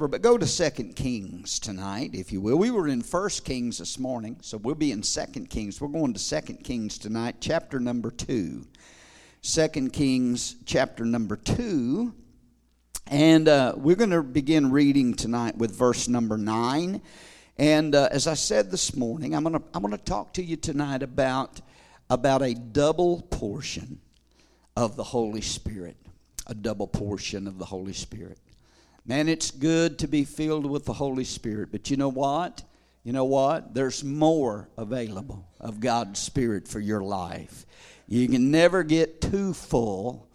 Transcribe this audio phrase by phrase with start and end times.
[0.00, 2.56] But go to Second Kings tonight, if you will.
[2.56, 5.80] We were in First Kings this morning, so we'll be in Second Kings.
[5.80, 8.64] We're going to Second Kings tonight, chapter number 2.
[9.42, 12.14] Second Kings, chapter number 2.
[13.08, 17.02] And uh, we're going to begin reading tonight with verse number 9.
[17.56, 20.44] And uh, as I said this morning, I'm going to I'm going to talk to
[20.44, 21.60] you tonight about,
[22.08, 23.98] about a double portion
[24.76, 25.96] of the Holy Spirit.
[26.46, 28.38] A double portion of the Holy Spirit.
[29.08, 32.62] Man, it's good to be filled with the Holy Spirit, but you know what?
[33.04, 33.72] You know what?
[33.72, 37.64] There's more available of God's Spirit for your life.
[38.06, 40.28] You can never get too full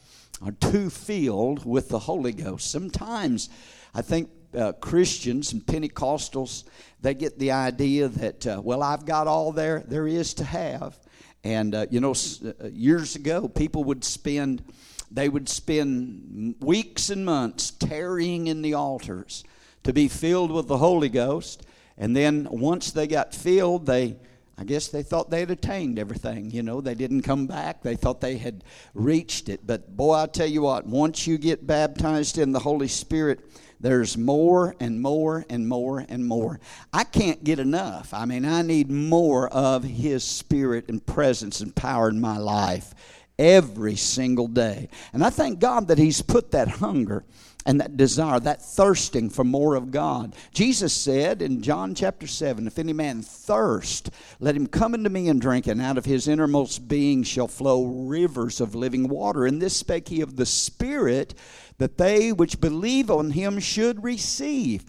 [0.44, 2.72] or too filled with the Holy Ghost.
[2.72, 3.50] Sometimes
[3.94, 6.64] I think uh, Christians and Pentecostals
[7.00, 10.98] they get the idea that uh, well I've got all there there is to have,
[11.44, 14.64] and uh, you know uh, years ago people would spend
[15.14, 19.44] they would spend weeks and months tarrying in the altars
[19.84, 21.66] to be filled with the Holy Ghost.
[21.98, 24.18] And then once they got filled, they,
[24.58, 26.50] I guess they thought they had attained everything.
[26.50, 27.84] You know, they didn't come back.
[27.84, 28.64] They thought they had
[28.96, 29.68] reached it.
[29.68, 33.42] But boy, I tell you what, once you get baptized in the Holy Spirit,
[33.80, 36.60] there's more and more and more and more.
[36.92, 38.14] I can't get enough.
[38.14, 42.96] I mean, I need more of His Spirit and presence and power in my life
[43.38, 44.90] every single day.
[45.14, 47.24] And I thank God that He's put that hunger
[47.66, 50.36] and that desire, that thirsting for more of God.
[50.54, 54.10] Jesus said in John chapter 7 If any man thirst,
[54.40, 57.86] let him come unto me and drink, and out of his innermost being shall flow
[57.86, 59.46] rivers of living water.
[59.46, 61.34] And this spake he of the Spirit
[61.78, 64.84] that they which believe on him should receive.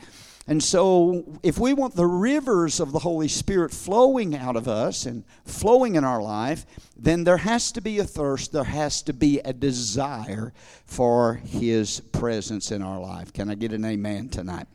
[0.47, 5.07] And so, if we want the rivers of the Holy Spirit flowing out of us
[5.07, 6.67] and flowing in our life,
[6.99, 10.53] then there has to be a thirst, there has to be a desire
[10.85, 13.33] for His presence in our life.
[13.33, 14.67] Can I get an amen tonight?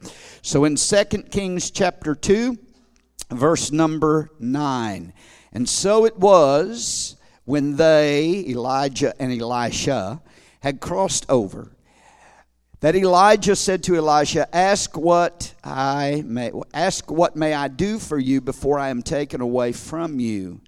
[0.41, 2.57] So, in 2 Kings chapter 2,
[3.29, 5.13] verse number 9,
[5.53, 10.21] and so it was when they, Elijah and Elisha,
[10.61, 11.71] had crossed over
[12.81, 18.17] that Elijah said to Elisha, "Ask what I may ask what may I do for
[18.17, 20.61] you before I am taken away from you?"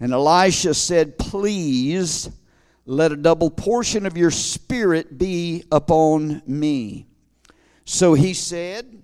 [0.00, 2.30] And Elisha said, "Please
[2.86, 7.06] let a double portion of your spirit be upon me."
[7.84, 9.02] So he said,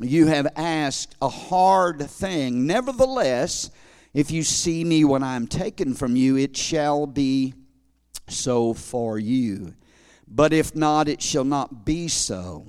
[0.00, 2.66] "You have asked a hard thing.
[2.66, 3.70] Nevertheless,
[4.14, 7.54] if you see me when I am taken from you, it shall be
[8.28, 9.74] so for you."
[10.34, 12.66] But if not, it shall not be so.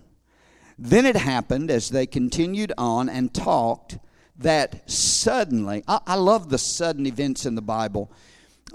[0.77, 3.97] Then it happened as they continued on and talked
[4.37, 8.11] that suddenly, I, I, love the sudden events in the Bible,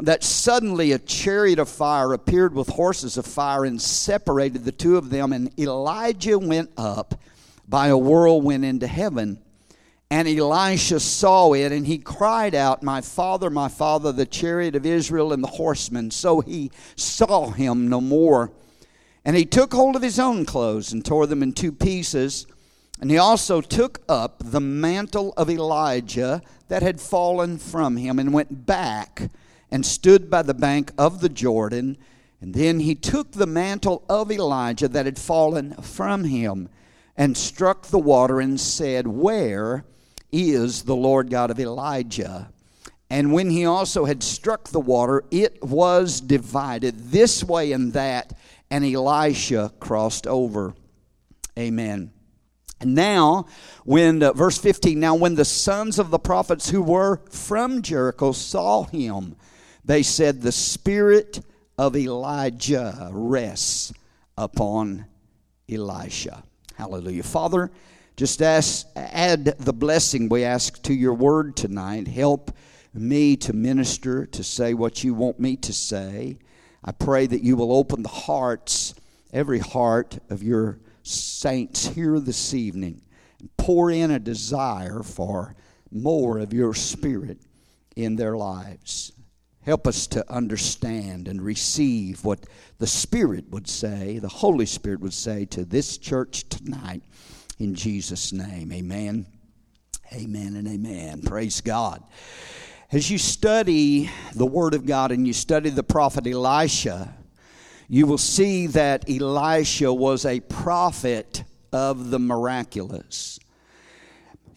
[0.01, 4.97] that suddenly a chariot of fire appeared with horses of fire and separated the two
[4.97, 7.21] of them, and Elijah went up
[7.69, 9.43] by a whirlwind into heaven.
[10.11, 14.87] And Elisha saw it, and he cried out, My father, my father, the chariot of
[14.87, 16.11] Israel and the horsemen.
[16.11, 18.53] So he saw him no more.
[19.29, 22.47] And he took hold of his own clothes and tore them in two pieces.
[22.99, 28.33] And he also took up the mantle of Elijah that had fallen from him and
[28.33, 29.29] went back
[29.71, 31.99] and stood by the bank of the Jordan.
[32.41, 36.71] And then he took the mantle of Elijah that had fallen from him
[37.15, 39.85] and struck the water and said, Where
[40.33, 42.49] is the Lord God of Elijah?
[43.11, 48.33] And when he also had struck the water, it was divided this way and that
[48.71, 50.75] and Elisha crossed over.
[51.59, 52.13] Amen.
[52.81, 53.47] And now,
[53.85, 58.33] when, uh, verse 15, now when the sons of the prophets who were from Jericho
[58.33, 59.37] saw him,
[59.85, 61.41] they said, The spirit
[61.77, 63.93] of Elijah rests
[64.37, 65.07] upon
[65.69, 66.45] Elisha.
[66.75, 67.25] Hallelujah.
[67.25, 67.71] Father,
[68.17, 72.07] just ask, add the blessing we ask to your word tonight.
[72.07, 72.53] Help
[72.95, 76.39] me to minister, to say what you want me to say.
[76.89, 78.95] I pray that you will open the hearts,
[79.31, 83.03] every heart of your saints here this evening,
[83.41, 85.55] and pour in a desire for
[85.93, 87.43] more of your spirit
[87.95, 89.13] in their lives.
[89.61, 92.47] Help us to understand and receive what
[92.79, 97.03] the Spirit would say, the Holy Spirit would say to this church tonight.
[97.59, 99.27] In Jesus' name, amen.
[100.15, 101.21] Amen and amen.
[101.21, 102.03] Praise God.
[102.91, 107.15] As you study the Word of God and you study the prophet Elisha,
[107.87, 113.39] you will see that Elisha was a prophet of the miraculous.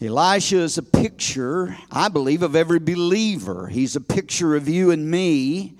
[0.00, 3.66] Elisha is a picture, I believe, of every believer.
[3.66, 5.74] He's a picture of you and me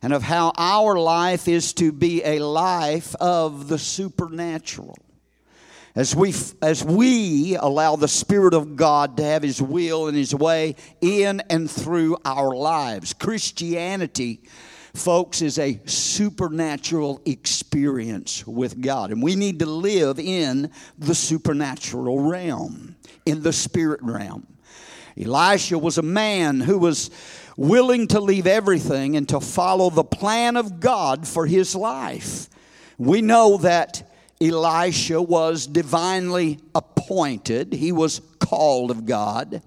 [0.00, 4.96] and of how our life is to be a life of the supernatural.
[5.96, 10.34] As we as we allow the spirit of God to have his will and his
[10.34, 13.14] way in and through our lives.
[13.14, 14.42] Christianity
[14.94, 22.20] folks is a supernatural experience with God and we need to live in the supernatural
[22.20, 22.94] realm,
[23.24, 24.46] in the spirit realm.
[25.18, 27.10] Elisha was a man who was
[27.56, 32.50] willing to leave everything and to follow the plan of God for his life.
[32.98, 34.10] We know that
[34.40, 39.62] Elisha was divinely appointed, he was called of God.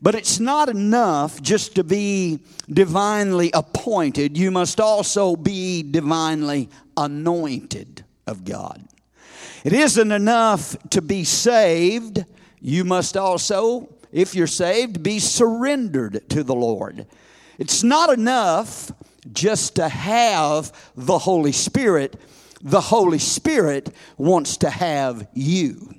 [0.00, 8.04] But it's not enough just to be divinely appointed, you must also be divinely anointed
[8.26, 8.82] of God.
[9.64, 12.24] It isn't enough to be saved,
[12.60, 17.06] you must also, if you're saved, be surrendered to the Lord.
[17.58, 18.92] It's not enough
[19.32, 22.20] just to have the Holy Spirit
[22.62, 25.96] the Holy Spirit wants to have you.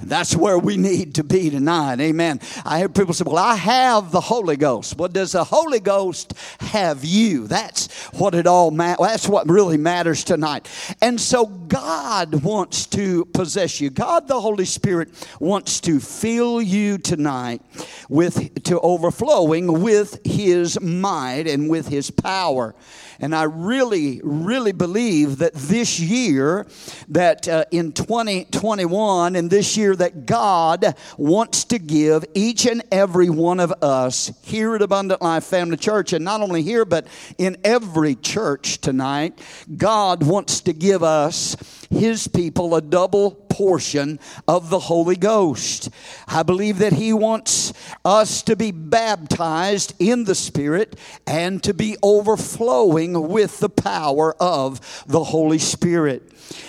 [0.00, 2.00] That's where we need to be tonight.
[2.00, 2.40] Amen.
[2.64, 4.96] I hear people say, Well, I have the Holy Ghost.
[4.96, 7.48] Well, does the Holy Ghost have you?
[7.48, 9.04] That's what it all matters.
[9.04, 10.68] That's what really matters tonight.
[11.02, 13.90] And so God wants to possess you.
[13.90, 15.08] God, the Holy Spirit,
[15.40, 17.60] wants to fill you tonight
[18.08, 22.76] with to overflowing with his might and with his power.
[23.20, 26.66] And I really, really believe that this year,
[27.08, 33.28] that uh, in 2021 and this year, that God wants to give each and every
[33.28, 37.56] one of us here at Abundant Life Family Church, and not only here, but in
[37.64, 39.40] every church tonight,
[39.76, 41.56] God wants to give us
[41.90, 45.90] his people a double portion of the Holy Ghost.
[46.26, 47.72] I believe that he wants
[48.04, 50.96] us to be baptized in the Spirit
[51.26, 56.22] and to be overflowing with the power of the Holy Spirit.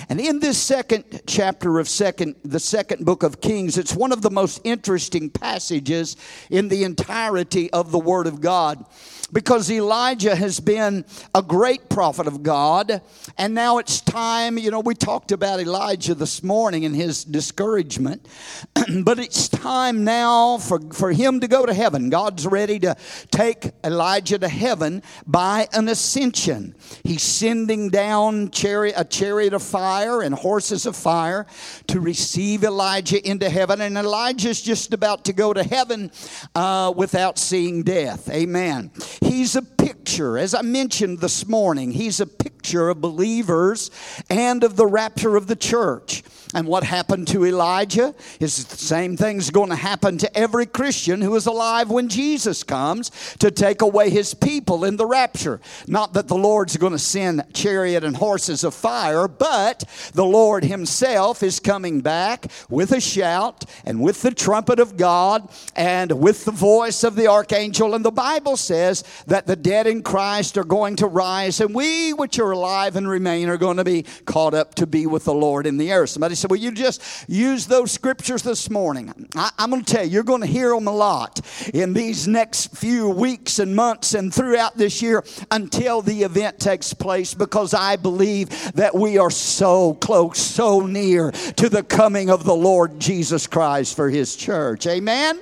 [0.10, 4.22] And in this second chapter of second the second book of Kings, it's one of
[4.22, 6.18] the most interesting passages
[6.50, 8.84] in the entirety of the word of God
[9.32, 13.02] because Elijah has been a great prophet of God.
[13.38, 18.28] And now it's time, you know, we talked about Elijah this morning and his discouragement,
[19.04, 22.10] but it's time now for, for him to go to heaven.
[22.10, 22.96] God's ready to
[23.32, 26.76] take Elijah to heaven by an ascension.
[27.04, 31.46] He's sending down chariot, a chariot of fire and horses of fire
[31.88, 33.82] to receive Elijah into heaven.
[33.82, 36.12] And Elijah's just about to go to heaven
[36.56, 38.30] uh, without seeing death.
[38.30, 38.92] Amen.
[39.22, 43.92] He's a picture, as I mentioned this morning, he's a picture of believers
[44.30, 46.24] and of the rapture of the church.
[46.56, 51.22] And what happened to Elijah is the same thing's going to happen to every Christian
[51.22, 55.62] who is alive when Jesus comes to take away his people in the rapture.
[55.86, 60.64] Not that the Lord's going to send chariot and horses of fire, but the Lord
[60.64, 66.46] himself is coming back with a shout and with the trumpet of God and with
[66.46, 67.94] the voice of the archangel.
[67.94, 72.12] And the Bible says that the dead in Christ are going to rise, and we
[72.14, 75.34] which are alive and remain are going to be caught up to be with the
[75.34, 76.08] Lord in the air.
[76.08, 79.30] Somebody said, Well, you just use those scriptures this morning.
[79.36, 81.40] I, am going to tell you, you're going to hear them a lot
[81.74, 86.94] in these next few weeks and months and throughout this year until the event takes
[86.94, 92.44] place because I believe that we are so close, so near to the coming of
[92.44, 94.88] the Lord Jesus Christ for his church.
[94.88, 95.42] Amen.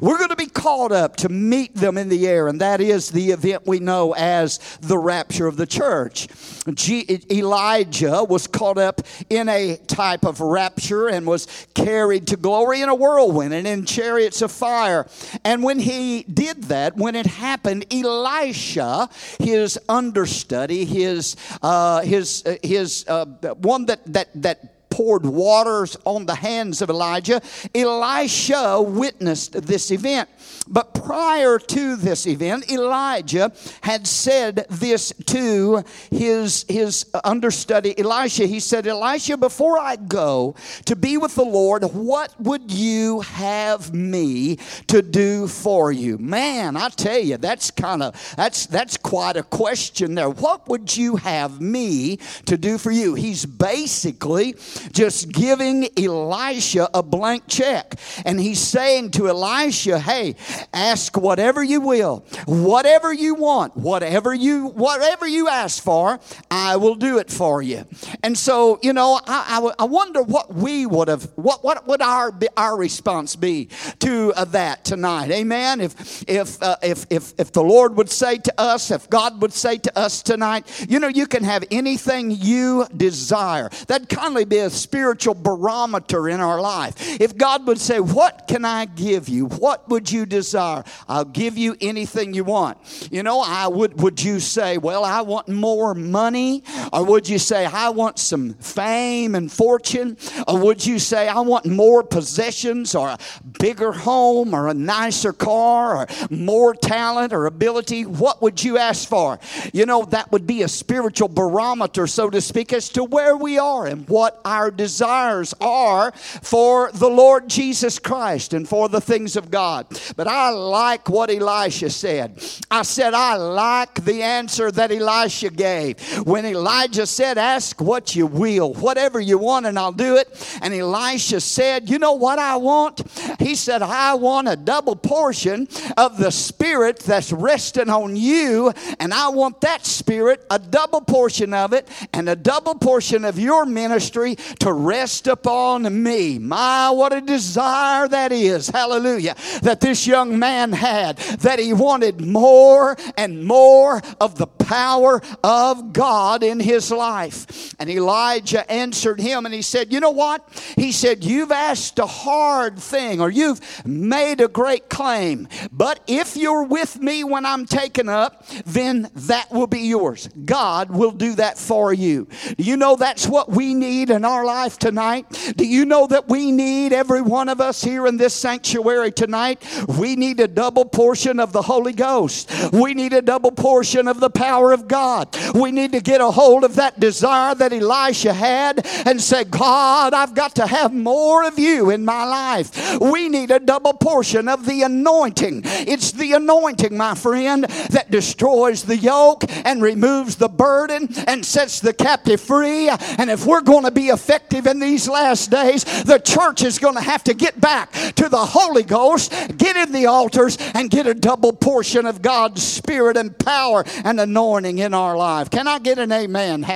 [0.00, 3.10] We're going to be called up to meet them in the air, and that is
[3.10, 6.28] the event we know as the rapture of the church.
[6.74, 12.80] G- Elijah was caught up in a type of rapture and was carried to glory
[12.80, 15.06] in a whirlwind and in chariots of fire.
[15.44, 22.56] And when he did that, when it happened, Elisha, his understudy, his uh, his uh,
[22.62, 23.24] his uh,
[23.54, 27.40] one that that that poured waters on the hands of Elijah,
[27.72, 30.28] Elisha witnessed this event.
[30.68, 38.46] But prior to this event, Elijah had said this to his, his understudy Elisha.
[38.46, 43.94] He said, Elisha, before I go to be with the Lord, what would you have
[43.94, 44.58] me
[44.88, 46.18] to do for you?
[46.18, 50.30] Man, I tell you, that's kind of that's that's quite a question there.
[50.30, 53.14] What would you have me to do for you?
[53.14, 54.54] He's basically
[54.92, 57.94] just giving Elisha a blank check.
[58.24, 60.36] And he's saying to Elisha, hey,
[60.72, 66.94] ask whatever you will, whatever you want, whatever you whatever you ask for, I will
[66.94, 67.84] do it for you.
[68.22, 72.02] And so, you know, I, I, I wonder what we would have, what what would
[72.02, 73.68] our our response be
[74.00, 75.30] to uh, that tonight?
[75.30, 75.80] Amen.
[75.80, 79.52] If if uh, if if if the Lord would say to us, if God would
[79.52, 83.70] say to us tonight, you know, you can have anything you desire.
[83.86, 86.94] That'd kindly be a spiritual barometer in our life.
[87.20, 89.46] If God would say, What can I give you?
[89.46, 90.47] What would you desire?
[90.54, 92.78] I'll give you anything you want.
[93.10, 96.62] You know, I would would you say, Well, I want more money?
[96.92, 100.16] Or would you say, I want some fame and fortune?
[100.46, 103.18] Or would you say, I want more possessions or a
[103.58, 108.06] bigger home or a nicer car or more talent or ability?
[108.06, 109.38] What would you ask for?
[109.72, 113.58] You know, that would be a spiritual barometer, so to speak, as to where we
[113.58, 119.36] are and what our desires are for the Lord Jesus Christ and for the things
[119.36, 119.86] of God.
[120.16, 122.42] But I like what Elisha said.
[122.70, 126.00] I said, I like the answer that Elisha gave.
[126.26, 130.58] When Elijah said, Ask what you will, whatever you want, and I'll do it.
[130.62, 133.02] And Elisha said, You know what I want?
[133.38, 139.14] He said, I want a double portion of the Spirit that's resting on you, and
[139.14, 143.64] I want that Spirit, a double portion of it, and a double portion of your
[143.64, 146.38] ministry to rest upon me.
[146.38, 148.68] My, what a desire that is.
[148.68, 149.34] Hallelujah.
[149.62, 155.92] That this young man had, that he wanted more and more of the power of
[155.92, 157.74] God in his life.
[157.78, 160.46] And Elijah answered him and he said, You know what?
[160.76, 166.36] He said, You've asked a hard thing or you've made a great claim, but if
[166.36, 170.28] you're with me when I'm taken up, then that will be yours.
[170.44, 172.28] God will do that for you.
[172.56, 175.54] Do you know that's what we need in our life tonight?
[175.56, 179.64] Do you know that we need every one of us here in this sanctuary tonight?
[179.86, 182.50] We need a double portion of the Holy Ghost.
[182.72, 185.36] We need a double portion of the power of God.
[185.54, 190.14] We need to get a hold of that desire that Elisha had and say, God,
[190.14, 192.98] I've got to have more of you in my life.
[193.00, 195.62] We need a double portion of the anointing.
[195.64, 201.80] It's the anointing, my friend, that destroys the yoke and removes the burden and sets
[201.80, 202.88] the captive free.
[202.88, 206.94] And if we're going to be effective in these last days, the church is going
[206.94, 211.06] to have to get back to the Holy Ghost, get in the altars, and get
[211.06, 215.50] a double portion of God's Spirit and power and anointing in our life.
[215.50, 216.66] Can I get an amen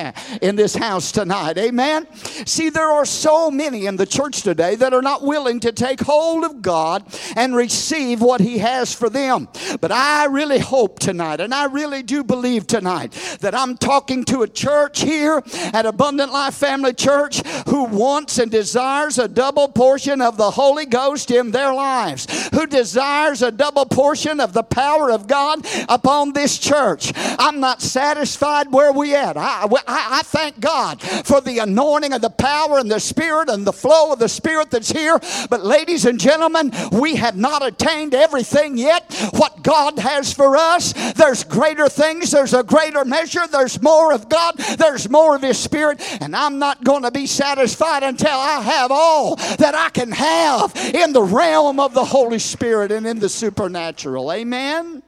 [0.40, 1.58] in this house tonight?
[1.58, 2.06] Amen.
[2.46, 6.00] See, there are so many in the church today that are not willing to take
[6.00, 7.04] hold of God
[7.36, 9.48] and receive what He has for them.
[9.80, 14.42] But I really hope tonight, and I really do believe tonight, that I'm talking to
[14.42, 20.20] a church here at Abundant Life Family Church who wants and desires a double portion
[20.20, 23.11] of the Holy Ghost in their lives, who desires
[23.42, 27.12] a double portion of the power of God upon this church.
[27.16, 29.36] I'm not satisfied where we at.
[29.36, 33.66] I, I, I thank God for the anointing of the power and the Spirit and
[33.66, 35.20] the flow of the Spirit that's here.
[35.50, 39.14] But, ladies and gentlemen, we have not attained everything yet.
[39.32, 44.28] What God has for us, there's greater things, there's a greater measure, there's more of
[44.28, 48.60] God, there's more of His Spirit, and I'm not going to be satisfied until I
[48.62, 53.28] have all that I can have in the realm of the Holy Spirit in the
[53.28, 54.32] supernatural.
[54.32, 55.02] Amen.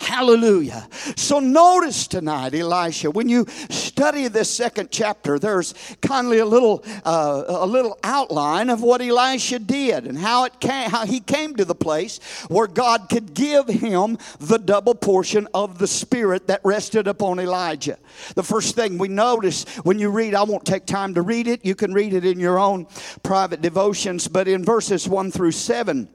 [0.00, 0.88] Hallelujah.
[1.16, 7.44] So notice tonight, Elisha, when you study this second chapter, there's kindly a little uh,
[7.46, 11.66] a little outline of what Elisha did and how it came, how he came to
[11.66, 12.18] the place
[12.48, 17.98] where God could give him the double portion of the Spirit that rested upon Elijah.
[18.34, 21.64] The first thing we notice when you read, I won't take time to read it.
[21.64, 22.86] You can read it in your own
[23.22, 26.08] private devotions, but in verses one through seven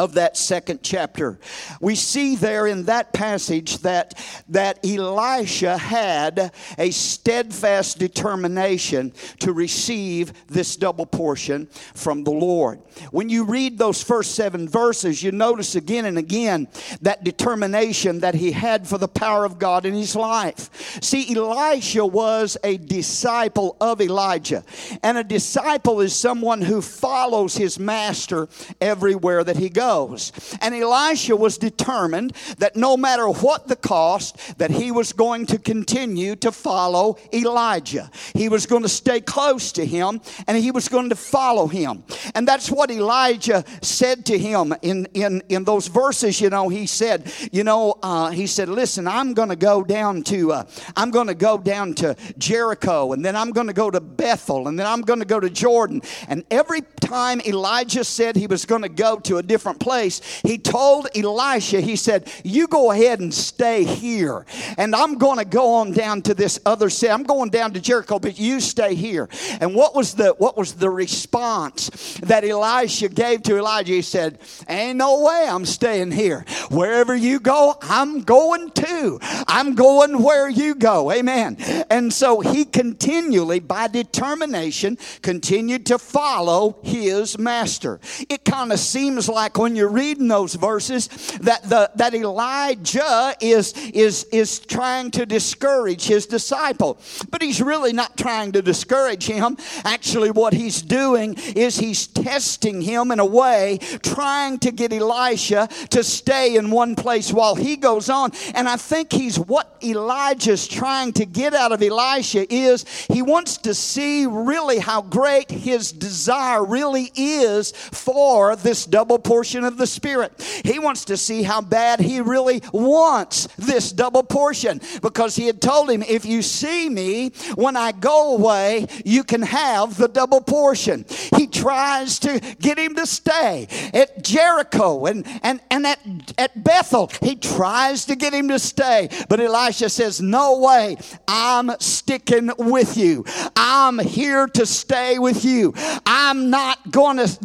[0.00, 1.38] of that second chapter.
[1.80, 4.14] We see there in that passage that,
[4.48, 12.80] that Elisha had a steadfast determination to receive this double portion from the Lord.
[13.10, 16.68] When you read those first seven verses, you notice again and again
[17.02, 21.02] that determination that he had for the power of God in his life.
[21.02, 24.64] See, Elisha was a disciple of Elijah,
[25.02, 28.48] and a disciple is someone who follows his master
[28.80, 30.32] everywhere that he goes.
[30.60, 35.58] And Elisha was determined that no matter what the cost, that he was going to
[35.58, 38.10] continue to follow Elijah.
[38.34, 42.04] He was going to stay close to him and he was going to follow him.
[42.34, 46.40] And that's what Elijah said to him in, in, in those verses.
[46.40, 50.22] You know, he said, you know, uh, he said, listen, I'm going to go down
[50.24, 50.64] to, uh,
[50.96, 54.68] I'm going to go down to Jericho and then I'm going to go to Bethel
[54.68, 56.02] and then I'm going to go to Jordan.
[56.28, 60.58] And every time Elijah said he was going to go to a different place, he
[60.58, 64.46] told Elisha, he said, You go ahead and stay here.
[64.76, 67.12] And I'm going to go on down to this other city.
[67.12, 69.28] I'm going down to Jericho, but you stay here.
[69.60, 73.92] And what was the what was the response that Elisha gave to Elijah.
[73.92, 74.38] He said,
[74.68, 76.44] Ain't no way I'm staying here.
[76.70, 79.18] Wherever you go, I'm going too.
[79.22, 81.12] I'm going where you go.
[81.12, 81.56] Amen.
[81.90, 88.00] And so he continually, by determination, continued to follow his master.
[88.28, 91.08] It kind of seems like when you're reading those verses
[91.40, 96.98] that the that Elijah is is is trying to discourage his disciple.
[97.30, 99.56] But he's really not trying to discourage him.
[99.84, 105.68] Actually, what he's doing is he's testing him in a way, trying to get Elisha
[105.90, 108.32] to stay in one place while he goes on.
[108.54, 113.58] And I think he's what Elijah's trying to get out of Elisha is he wants
[113.58, 119.86] to see really how great his desire really is for this double portion of the
[119.86, 120.32] Spirit.
[120.64, 125.62] He wants to see how bad he really wants this double portion because he had
[125.62, 130.40] told him, if you see me when I go away, you can have the double
[130.40, 131.04] portion.
[131.36, 136.00] He tries to get him to stay at Jericho and, and, and at,
[136.36, 137.10] at Bethel.
[137.22, 139.08] He tries to get him to stay.
[139.28, 140.96] But Elisha says, No way.
[141.26, 143.24] I'm sticking with you.
[143.56, 145.72] I'm here to stay with you.
[146.06, 147.38] I'm not going to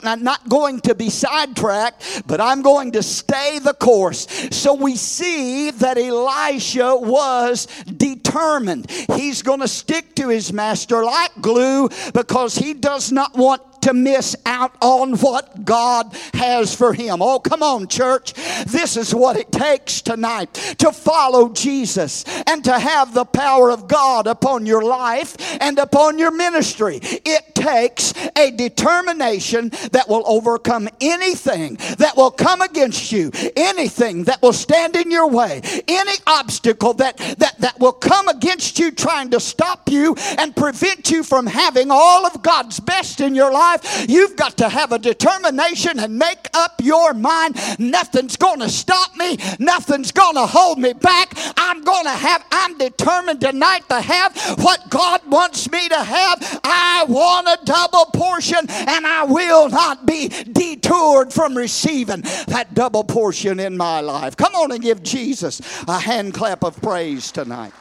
[0.00, 4.26] not going to be sidetracked, but I'm going to stay the course.
[4.50, 8.90] So we see that Elisha was determined.
[8.90, 13.92] He's going to stick to his master like glue because he does not want to
[13.92, 17.20] miss out on what God has for him.
[17.20, 18.32] Oh, come on, church.
[18.64, 23.88] This is what it takes tonight to follow Jesus and to have the power of
[23.88, 27.00] God upon your life and upon your ministry.
[27.02, 34.40] It takes a determination that will overcome anything that will come against you, anything that
[34.42, 39.30] will stand in your way, any obstacle that, that, that will come against you trying
[39.30, 44.02] to stop you and prevent you from having all of God's best in your life
[44.08, 47.56] you've got to have a determination and make up your mind.
[47.78, 49.38] Nothing's going to stop me.
[49.58, 51.32] Nothing's going to hold me back.
[51.56, 56.60] I'm going to have, I'm determined tonight to have what God wants me to have.
[56.64, 63.04] I want a double portion and I will not be detoured from receiving that double
[63.04, 64.36] portion in my life.
[64.36, 67.72] Come on and give Jesus a hand clap of praise tonight.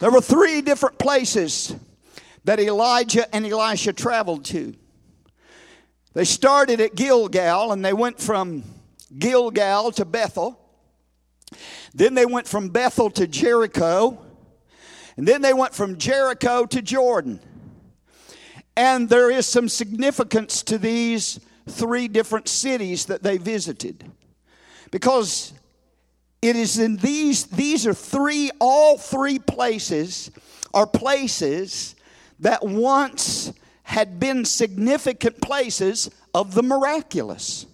[0.00, 1.74] There were three different places
[2.44, 4.74] that Elijah and Elisha traveled to.
[6.12, 8.64] They started at Gilgal and they went from
[9.18, 10.60] Gilgal to Bethel.
[11.94, 14.23] Then they went from Bethel to Jericho.
[15.16, 17.40] And then they went from Jericho to Jordan.
[18.76, 24.10] And there is some significance to these three different cities that they visited.
[24.90, 25.52] Because
[26.42, 30.30] it is in these, these are three, all three places
[30.72, 31.94] are places
[32.40, 33.52] that once
[33.84, 37.66] had been significant places of the miraculous.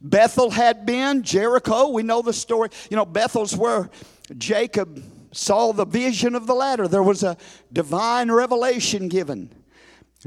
[0.00, 2.68] Bethel had been, Jericho, we know the story.
[2.90, 3.90] You know, Bethel's where
[4.38, 5.02] Jacob
[5.36, 6.88] saw the vision of the ladder.
[6.88, 7.36] There was a
[7.72, 9.52] divine revelation given.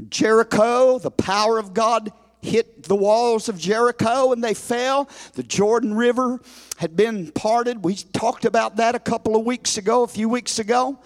[0.08, 5.08] Jericho, the power of God hit the walls of Jericho and they fell.
[5.34, 6.40] The Jordan River
[6.78, 7.84] had been parted.
[7.84, 10.98] We talked about that a couple of weeks ago, a few weeks ago.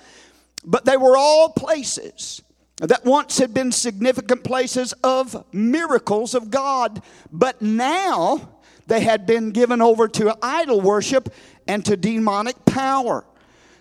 [0.65, 2.43] But they were all places
[2.77, 9.51] that once had been significant places of miracles of God, but now they had been
[9.51, 11.33] given over to idol worship
[11.67, 13.25] and to demonic power.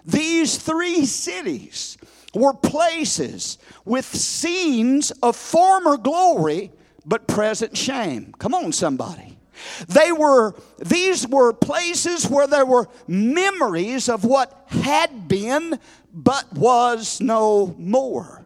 [0.06, 1.98] These three cities
[2.34, 6.72] were places with scenes of former glory
[7.06, 8.34] but present shame.
[8.40, 9.38] Come on, somebody.
[9.88, 15.80] They were, these were places where there were memories of what had been
[16.14, 18.44] but was no more.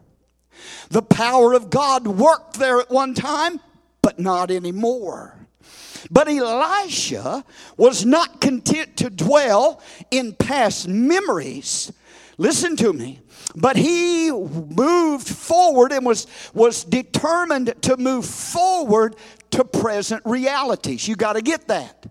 [0.90, 3.60] The power of God worked there at one time,
[4.02, 5.37] but not anymore.
[6.10, 7.44] But Elisha
[7.76, 11.92] was not content to dwell in past memories.
[12.38, 13.20] Listen to me.
[13.56, 19.16] But he moved forward and was, was determined to move forward
[19.52, 21.08] to present realities.
[21.08, 22.06] You got to get that.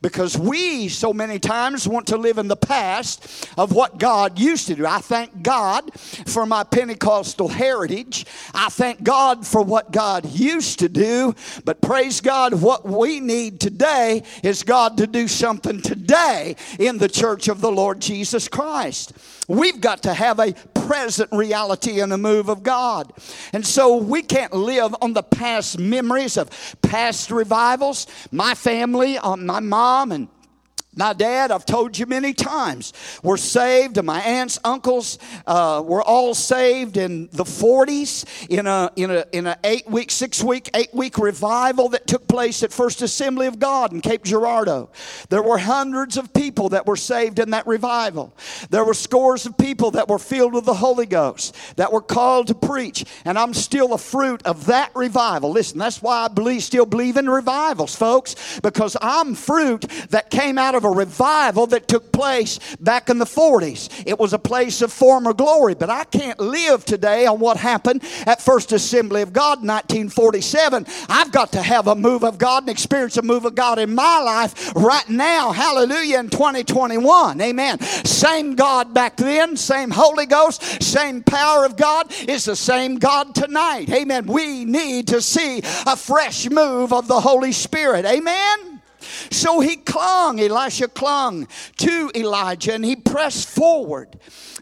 [0.00, 4.66] Because we so many times want to live in the past of what God used
[4.68, 4.86] to do.
[4.86, 8.26] I thank God for my Pentecostal heritage.
[8.54, 11.34] I thank God for what God used to do.
[11.64, 17.08] But praise God, what we need today is God to do something today in the
[17.08, 19.12] church of the Lord Jesus Christ.
[19.48, 23.12] We've got to have a present reality and a move of God.
[23.52, 26.50] And so we can't live on the past memories of
[26.82, 28.06] past revivals.
[28.30, 30.28] My family, uh, my mom and
[30.94, 36.02] My dad, I've told you many times, were saved, and my aunts, uncles uh, were
[36.02, 40.68] all saved in the 40s in a in a in an eight week, six week,
[40.74, 44.90] eight week revival that took place at First Assembly of God in Cape Girardeau.
[45.30, 48.36] There were hundreds of people that were saved in that revival.
[48.68, 52.48] There were scores of people that were filled with the Holy Ghost that were called
[52.48, 55.52] to preach, and I'm still a fruit of that revival.
[55.52, 60.58] Listen, that's why I believe, still believe in revivals, folks, because I'm fruit that came
[60.58, 64.02] out of of a revival that took place back in the 40s.
[64.06, 68.02] It was a place of former glory, but I can't live today on what happened
[68.26, 70.86] at First Assembly of God in 1947.
[71.08, 73.94] I've got to have a move of God and experience a move of God in
[73.94, 75.52] my life right now.
[75.52, 77.40] Hallelujah in 2021.
[77.40, 77.80] Amen.
[77.80, 83.34] Same God back then, same Holy Ghost, same power of God is the same God
[83.34, 83.88] tonight.
[83.90, 84.26] Amen.
[84.26, 88.04] We need to see a fresh move of the Holy Spirit.
[88.04, 88.71] Amen.
[89.30, 91.48] So he clung, Elisha clung
[91.78, 94.18] to Elijah and he pressed forward.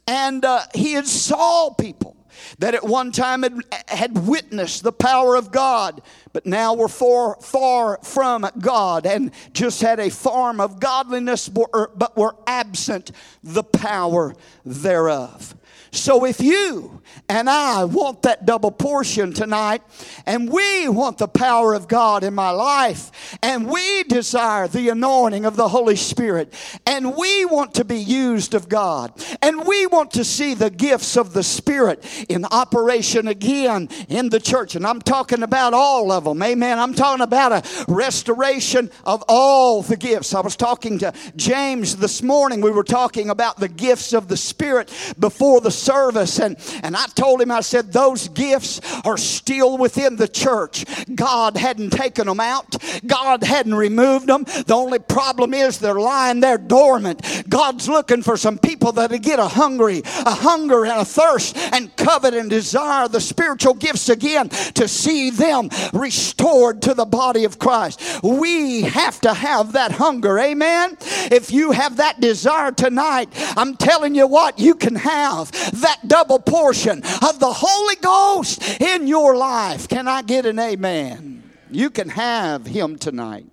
[0.06, 2.16] And uh, he had saw people
[2.58, 7.36] that at one time had, had witnessed the power of God, but now were far,
[7.40, 14.34] far from God and just had a form of godliness, but were absent the power
[14.64, 15.54] thereof.
[15.92, 16.99] So if you
[17.30, 19.82] and I want that double portion tonight,
[20.26, 25.44] and we want the power of God in my life, and we desire the anointing
[25.44, 26.52] of the Holy Spirit,
[26.86, 29.12] and we want to be used of God,
[29.42, 34.40] and we want to see the gifts of the Spirit in operation again in the
[34.40, 34.74] church.
[34.74, 36.42] And I'm talking about all of them.
[36.42, 36.80] Amen.
[36.80, 40.34] I'm talking about a restoration of all the gifts.
[40.34, 42.60] I was talking to James this morning.
[42.60, 44.90] We were talking about the gifts of the Spirit
[45.20, 46.40] before the service.
[46.40, 50.86] And, and I told him, I said, those gifts are still within the church.
[51.14, 54.44] God hadn't taken them out, God hadn't removed them.
[54.44, 57.44] The only problem is they're lying there dormant.
[57.46, 61.94] God's looking for some people that get a hungry, a hunger and a thirst and
[61.96, 67.58] covet and desire the spiritual gifts again to see them restored to the body of
[67.58, 68.00] Christ.
[68.22, 70.38] We have to have that hunger.
[70.38, 70.96] Amen.
[71.30, 73.28] If you have that desire tonight,
[73.58, 75.52] I'm telling you what, you can have
[75.82, 79.88] that double portion of the Holy Ghost in your life.
[79.88, 81.42] Can I get an amen?
[81.70, 83.46] You can have Him tonight.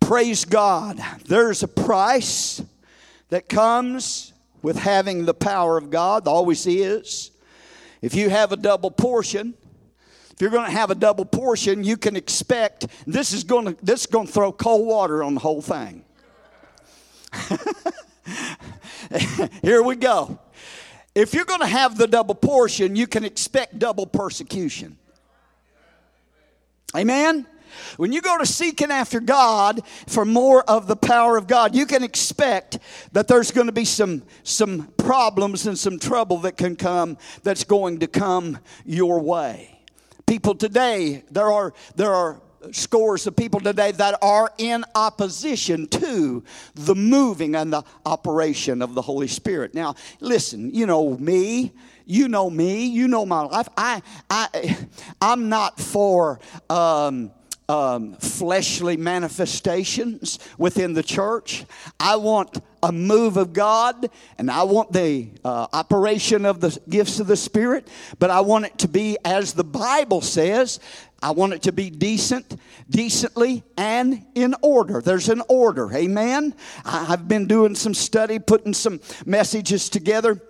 [0.00, 0.98] Praise God.
[1.26, 2.62] There's a price
[3.28, 4.32] that comes
[4.62, 7.30] with having the power of God, always is.
[8.00, 9.54] If you have a double portion,
[10.32, 13.84] if you're going to have a double portion, you can expect this is going to
[13.84, 16.04] this is going to throw cold water on the whole thing.
[19.62, 20.38] Here we go.
[21.18, 24.96] If you're going to have the double portion, you can expect double persecution.
[26.96, 27.44] Amen?
[27.96, 31.86] When you go to seeking after God for more of the power of God, you
[31.86, 32.78] can expect
[33.14, 37.64] that there's going to be some, some problems and some trouble that can come that's
[37.64, 39.80] going to come your way.
[40.24, 42.40] People today, there are, there are
[42.72, 46.42] scores of people today that are in opposition to
[46.74, 49.74] the moving and the operation of the Holy Spirit.
[49.74, 51.72] Now, listen, you know me.
[52.04, 52.86] You know me.
[52.86, 53.68] You know my life.
[53.76, 54.78] I, I,
[55.20, 56.40] I'm not for
[56.70, 57.30] um,
[57.68, 61.64] um, fleshly manifestations within the church.
[62.00, 67.20] I want a move of God and I want the uh, operation of the gifts
[67.20, 70.80] of the Spirit, but I want it to be as the Bible says.
[71.20, 75.00] I want it to be decent, decently, and in order.
[75.00, 75.92] There's an order.
[75.92, 76.54] Amen.
[76.84, 80.40] I've been doing some study, putting some messages together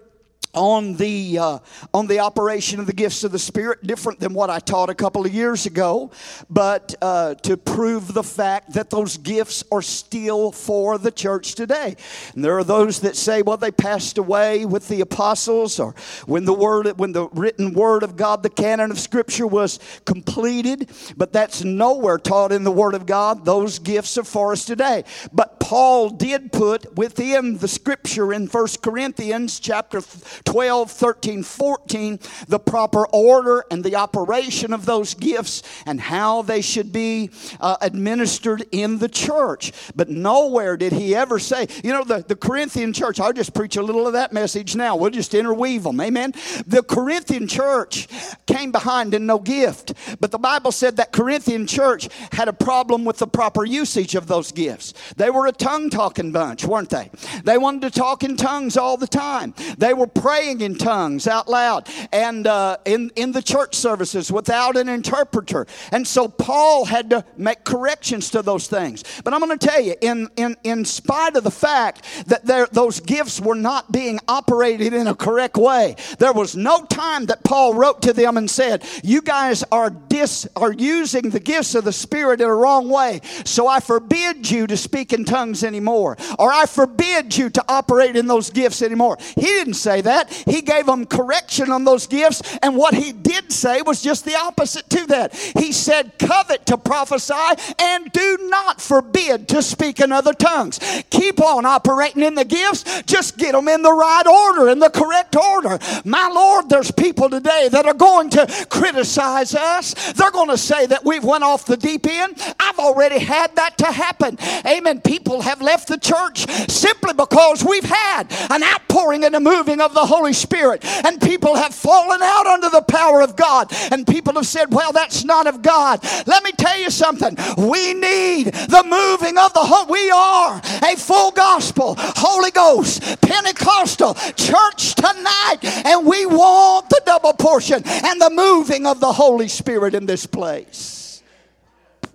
[0.55, 1.59] on the uh,
[1.93, 4.95] on the operation of the gifts of the spirit different than what i taught a
[4.95, 6.11] couple of years ago.
[6.49, 11.97] But uh, to prove the fact that those gifts are still for the church today.
[12.35, 15.95] And there are those that say well they passed away with the apostles or
[16.27, 20.91] when the word when the written word of god the canon of scripture was completed.
[21.17, 23.45] But that's nowhere taught in the word of god.
[23.45, 25.05] Those gifts are for us today.
[25.33, 30.01] But paul did put within the scripture in First corinthians chapter
[30.45, 36.61] 12, 13, 14, the proper order and the operation of those gifts and how they
[36.61, 39.73] should be uh, administered in the church.
[39.95, 43.77] But nowhere did he ever say, you know, the, the Corinthian church, I'll just preach
[43.77, 44.97] a little of that message now.
[44.97, 46.01] We'll just interweave them.
[46.01, 46.33] Amen.
[46.67, 48.09] The Corinthian church
[48.47, 49.93] came behind in no gift.
[50.21, 54.27] But the Bible said that Corinthian church had a problem with the proper usage of
[54.27, 54.95] those gifts.
[55.17, 57.11] They were a tongue talking bunch, weren't they?
[57.45, 59.55] They wanted to talk in tongues all the time.
[59.77, 64.89] They were in tongues out loud and uh, in, in the church services without an
[64.89, 65.67] interpreter.
[65.91, 69.05] And so Paul had to make corrections to those things.
[69.25, 72.67] But I'm going to tell you, in, in, in spite of the fact that there,
[72.71, 77.43] those gifts were not being operated in a correct way, there was no time that
[77.43, 81.85] Paul wrote to them and said, You guys are, dis, are using the gifts of
[81.85, 83.21] the Spirit in a wrong way.
[83.47, 86.19] So I forbid you to speak in tongues anymore.
[86.39, 89.17] Or I forbid you to operate in those gifts anymore.
[89.35, 90.18] He didn't say that.
[90.47, 92.43] He gave them correction on those gifts.
[92.63, 95.35] And what he did say was just the opposite to that.
[95.35, 97.35] He said, Covet to prophesy
[97.79, 100.79] and do not forbid to speak in other tongues.
[101.11, 103.03] Keep on operating in the gifts.
[103.03, 105.79] Just get them in the right order, in the correct order.
[106.05, 110.13] My Lord, there's people today that are going to criticize us.
[110.13, 112.37] They're going to say that we've went off the deep end.
[112.61, 114.39] I've already had that to happen.
[114.67, 115.01] Amen.
[115.01, 119.95] People have left the church simply because we've had an outpouring and a moving of
[119.95, 120.85] the Holy Spirit.
[121.05, 123.71] And people have fallen out under the power of God.
[123.93, 126.03] And people have said, well, that's not of God.
[126.27, 127.37] Let me tell you something.
[127.57, 129.93] We need the moving of the Holy.
[129.93, 135.59] We are a full gospel, Holy Ghost, Pentecostal church tonight.
[135.85, 140.27] And we want the double portion and the moving of the Holy Spirit in this
[140.27, 141.23] place.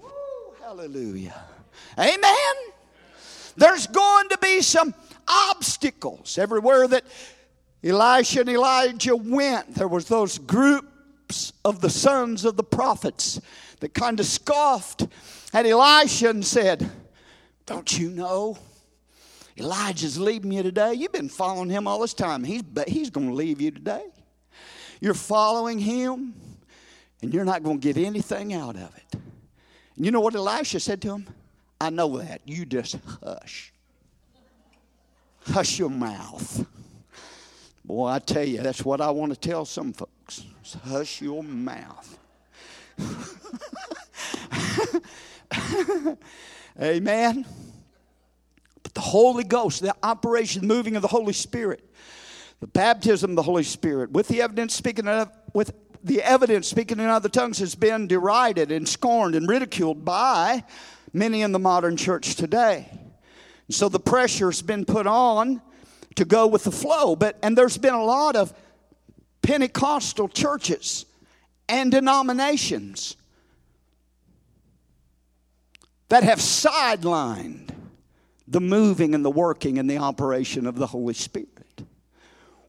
[0.02, 0.10] Woo,
[0.62, 1.36] hallelujah.
[1.98, 2.56] Amen.
[3.56, 4.94] There's going to be some
[5.28, 7.04] obstacles everywhere that
[7.84, 9.76] Elisha and Elijah went.
[9.76, 13.42] There was those groups of the sons of the prophets
[13.80, 15.08] that kind of scoffed
[15.54, 16.90] at Elisha and said,
[17.66, 18.58] "Don't you know?"
[19.58, 20.94] Elijah's leaving you today.
[20.94, 22.44] You've been following him all this time.
[22.44, 24.04] He's, he's going to leave you today.
[25.00, 26.34] You're following him,
[27.22, 29.20] and you're not going to get anything out of it.
[29.96, 31.28] And you know what Elisha said to him?
[31.80, 32.42] I know that.
[32.46, 33.74] You just hush.
[35.46, 36.66] Hush your mouth.
[37.86, 40.46] Boy, I tell you, that's what I want to tell some folks.
[40.86, 42.18] hush your mouth.
[46.82, 47.46] Amen.
[48.82, 51.84] But the Holy Ghost, the operation, moving of the Holy Spirit,
[52.62, 57.00] the baptism of the Holy Spirit, with the evidence speaking of, with the evidence speaking
[57.00, 60.64] in other tongues has been derided and scorned and ridiculed by
[61.12, 62.90] many in the modern church today.
[63.70, 65.62] So the pressure's been put on
[66.16, 67.16] to go with the flow.
[67.16, 68.54] But and there's been a lot of
[69.42, 71.06] Pentecostal churches
[71.68, 73.16] and denominations
[76.10, 77.70] that have sidelined
[78.48, 81.50] the moving and the working and the operation of the Holy Spirit.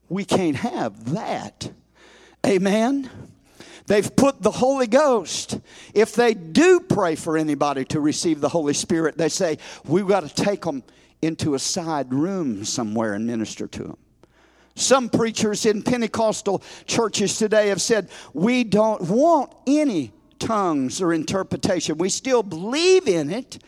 [0.09, 1.71] We can't have that.
[2.47, 3.11] Amen.
[3.87, 5.61] They've put the Holy Ghost.
[5.93, 10.27] If they do pray for anybody to receive the Holy Spirit, they say, we've got
[10.27, 10.83] to take them
[11.25, 13.97] into a side room somewhere and minister to them.
[14.77, 21.97] Some preachers in Pentecostal churches today have said, we don't want any tongues or interpretation.
[21.97, 23.63] We still believe in it,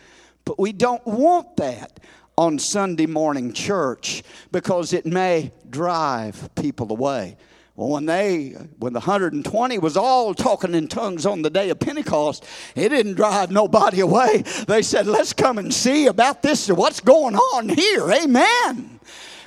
[0.45, 2.01] but we don't want that
[2.37, 7.37] on Sunday morning church because it may drive people away.
[7.77, 11.79] Well, when they, when the 120 was all talking in tongues on the day of
[11.79, 14.45] Pentecost, it didn't drive nobody away.
[14.67, 18.11] They said, let's come and see about this, what's going on here.
[18.11, 18.99] Amen.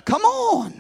[0.06, 0.80] Come on.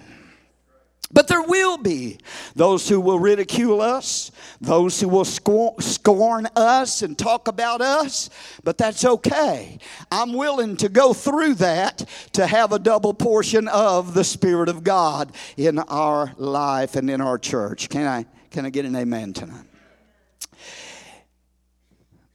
[1.11, 2.19] But there will be
[2.55, 8.29] those who will ridicule us, those who will scorn us and talk about us,
[8.63, 9.79] but that's okay.
[10.11, 14.83] I'm willing to go through that to have a double portion of the Spirit of
[14.83, 17.89] God in our life and in our church.
[17.89, 19.65] Can I, can I get an amen tonight?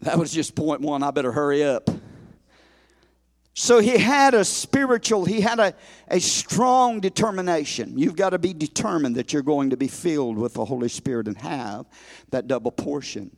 [0.01, 1.05] That was just point one.
[1.05, 1.89] I better hurry up.
[3.55, 5.75] So he had a spiritual, he had a,
[6.09, 7.97] a strong determination.
[7.97, 11.29] You've got to be determined that you're going to be filled with the Holy Spirit
[11.29, 11.87] and have
[12.31, 13.31] that double portion.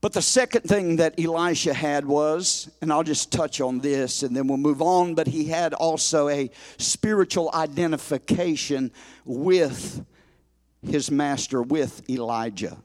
[0.00, 4.34] But the second thing that Elisha had was, and I'll just touch on this and
[4.34, 8.90] then we'll move on, but he had also a spiritual identification
[9.26, 10.04] with
[10.82, 12.76] his master, with Elijah.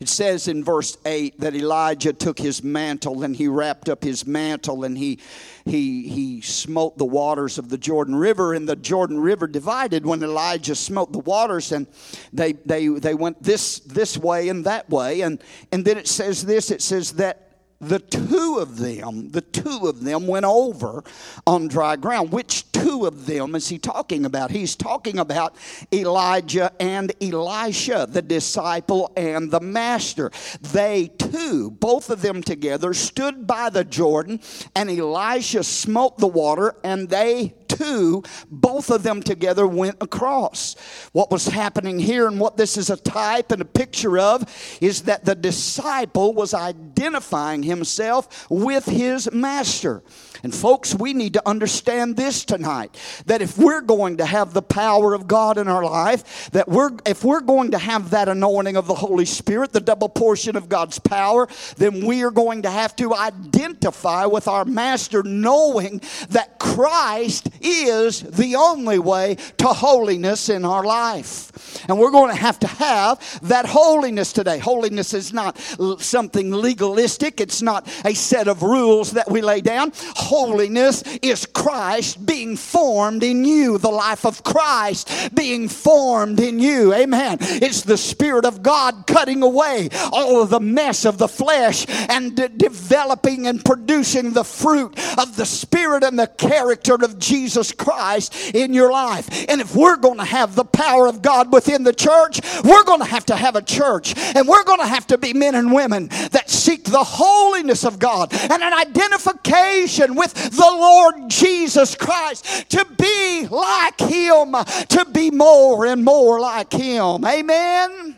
[0.00, 4.26] It says in verse 8 that Elijah took his mantle and he wrapped up his
[4.26, 5.18] mantle and he,
[5.64, 10.22] he, he smote the waters of the Jordan River, and the Jordan River divided when
[10.22, 11.86] Elijah smote the waters, and
[12.32, 15.22] they, they, they went this, this way and that way.
[15.22, 17.43] And, and then it says this it says that
[17.88, 21.02] the two of them, the two of them went over
[21.46, 24.50] on dry ground, which two of them is he talking about?
[24.50, 25.56] He's talking about
[25.92, 30.30] Elijah and Elisha, the disciple and the master.
[30.60, 34.40] They two, both of them together, stood by the Jordan,
[34.74, 40.76] and Elisha smote the water, and they two, both of them together went across.
[41.12, 45.02] What was happening here, and what this is a type and a picture of, is
[45.02, 50.02] that the disciple was identifying himself with his master.
[50.44, 54.60] And folks, we need to understand this tonight that if we're going to have the
[54.60, 58.76] power of God in our life, that we're if we're going to have that anointing
[58.76, 62.70] of the Holy Spirit, the double portion of God's power, then we are going to
[62.70, 70.50] have to identify with our master knowing that Christ is the only way to holiness
[70.50, 71.52] in our life.
[71.88, 74.58] And we're going to have to have that holiness today.
[74.58, 75.58] Holiness is not
[76.00, 79.92] something legalistic, it's not a set of rules that we lay down.
[80.34, 86.92] Holiness is Christ being formed in you, the life of Christ being formed in you.
[86.92, 87.38] Amen.
[87.40, 92.34] It's the Spirit of God cutting away all of the mess of the flesh and
[92.34, 98.56] de- developing and producing the fruit of the Spirit and the character of Jesus Christ
[98.56, 99.28] in your life.
[99.48, 103.00] And if we're going to have the power of God within the church, we're going
[103.00, 105.72] to have to have a church and we're going to have to be men and
[105.72, 112.70] women that seek the holiness of God and an identification with the Lord Jesus Christ
[112.70, 114.52] to be like Him,
[114.88, 117.24] to be more and more like Him.
[117.24, 118.16] Amen.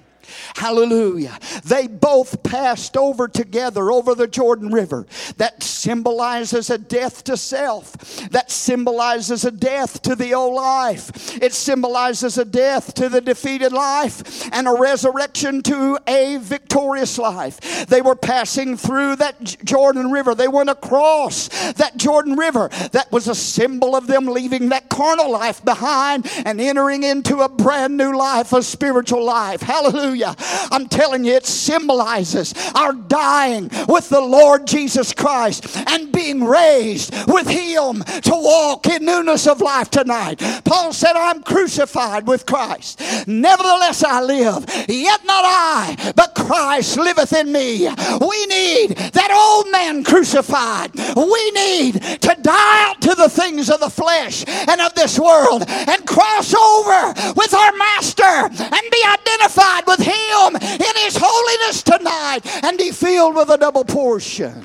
[0.56, 1.38] Hallelujah.
[1.64, 5.06] They both passed over together over the Jordan River.
[5.36, 7.92] That symbolizes a death to self.
[8.30, 11.36] That symbolizes a death to the old life.
[11.42, 17.86] It symbolizes a death to the defeated life and a resurrection to a victorious life.
[17.86, 20.34] They were passing through that Jordan River.
[20.34, 22.70] They went across that Jordan River.
[22.92, 27.48] That was a symbol of them leaving that carnal life behind and entering into a
[27.50, 29.60] brand new life, a spiritual life.
[29.60, 30.34] Hallelujah.
[30.70, 37.14] I'm telling you, it symbolizes our dying with the Lord Jesus Christ and being raised
[37.26, 40.40] with Him to walk in newness of life tonight.
[40.64, 43.00] Paul said, I'm crucified with Christ.
[43.26, 47.88] Nevertheless, I live, yet not I, but Christ liveth in me.
[48.20, 50.94] We need that old man crucified.
[50.94, 55.64] We need to die out to the things of the flesh and of this world
[55.68, 61.82] and cross over with our Master and be identified with Him him in his holiness
[61.82, 64.64] tonight and be filled with a double portion.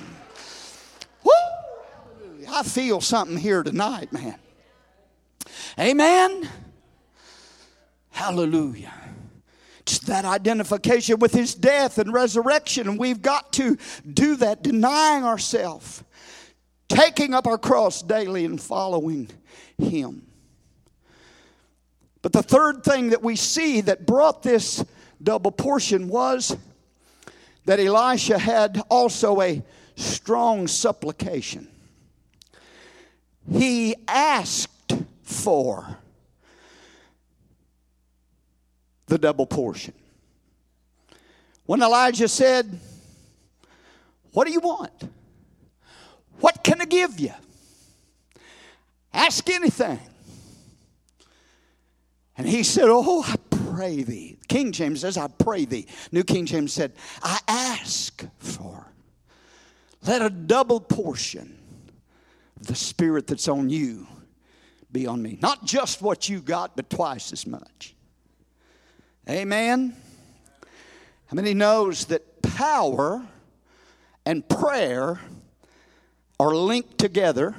[1.24, 1.32] Woo!
[2.50, 4.36] I feel something here tonight, man.
[5.80, 6.50] Amen.
[8.10, 8.94] Hallelujah.
[9.86, 12.88] Just that identification with his death and resurrection.
[12.88, 13.78] And we've got to
[14.14, 16.04] do that, denying ourselves,
[16.88, 19.30] taking up our cross daily and following
[19.78, 20.28] him.
[22.22, 24.86] But the third thing that we see that brought this
[25.24, 26.56] double portion was
[27.66, 29.64] that Elisha had also a
[29.96, 31.68] strong supplication.
[33.50, 35.98] He asked for
[39.08, 39.94] the double portion.
[41.66, 42.80] When Elijah said,
[44.32, 44.92] What do you want?
[46.40, 47.34] What can I give you?
[49.14, 50.00] Ask anything.
[52.38, 54.38] And he said, Oh, I pray thee.
[54.52, 55.88] King James says, I pray thee.
[56.12, 56.92] New King James said,
[57.24, 58.86] I ask for.
[60.06, 61.58] Let a double portion
[62.60, 64.08] of the Spirit that's on you
[64.92, 65.40] be on me.
[65.42, 67.96] Not just what you got, but twice as much.
[69.30, 69.96] Amen.
[71.28, 73.26] How many knows that power
[74.26, 75.22] and prayer
[76.42, 77.56] are linked together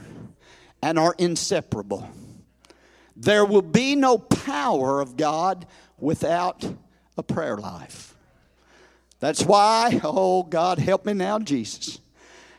[0.83, 2.07] and are inseparable?
[3.16, 5.64] There will be no power of God
[5.98, 6.62] without
[7.16, 8.14] a prayer life.
[9.20, 12.01] That's why, oh God, help me now, Jesus.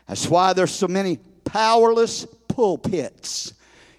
[0.08, 3.52] That's why there's so many powerless pulpits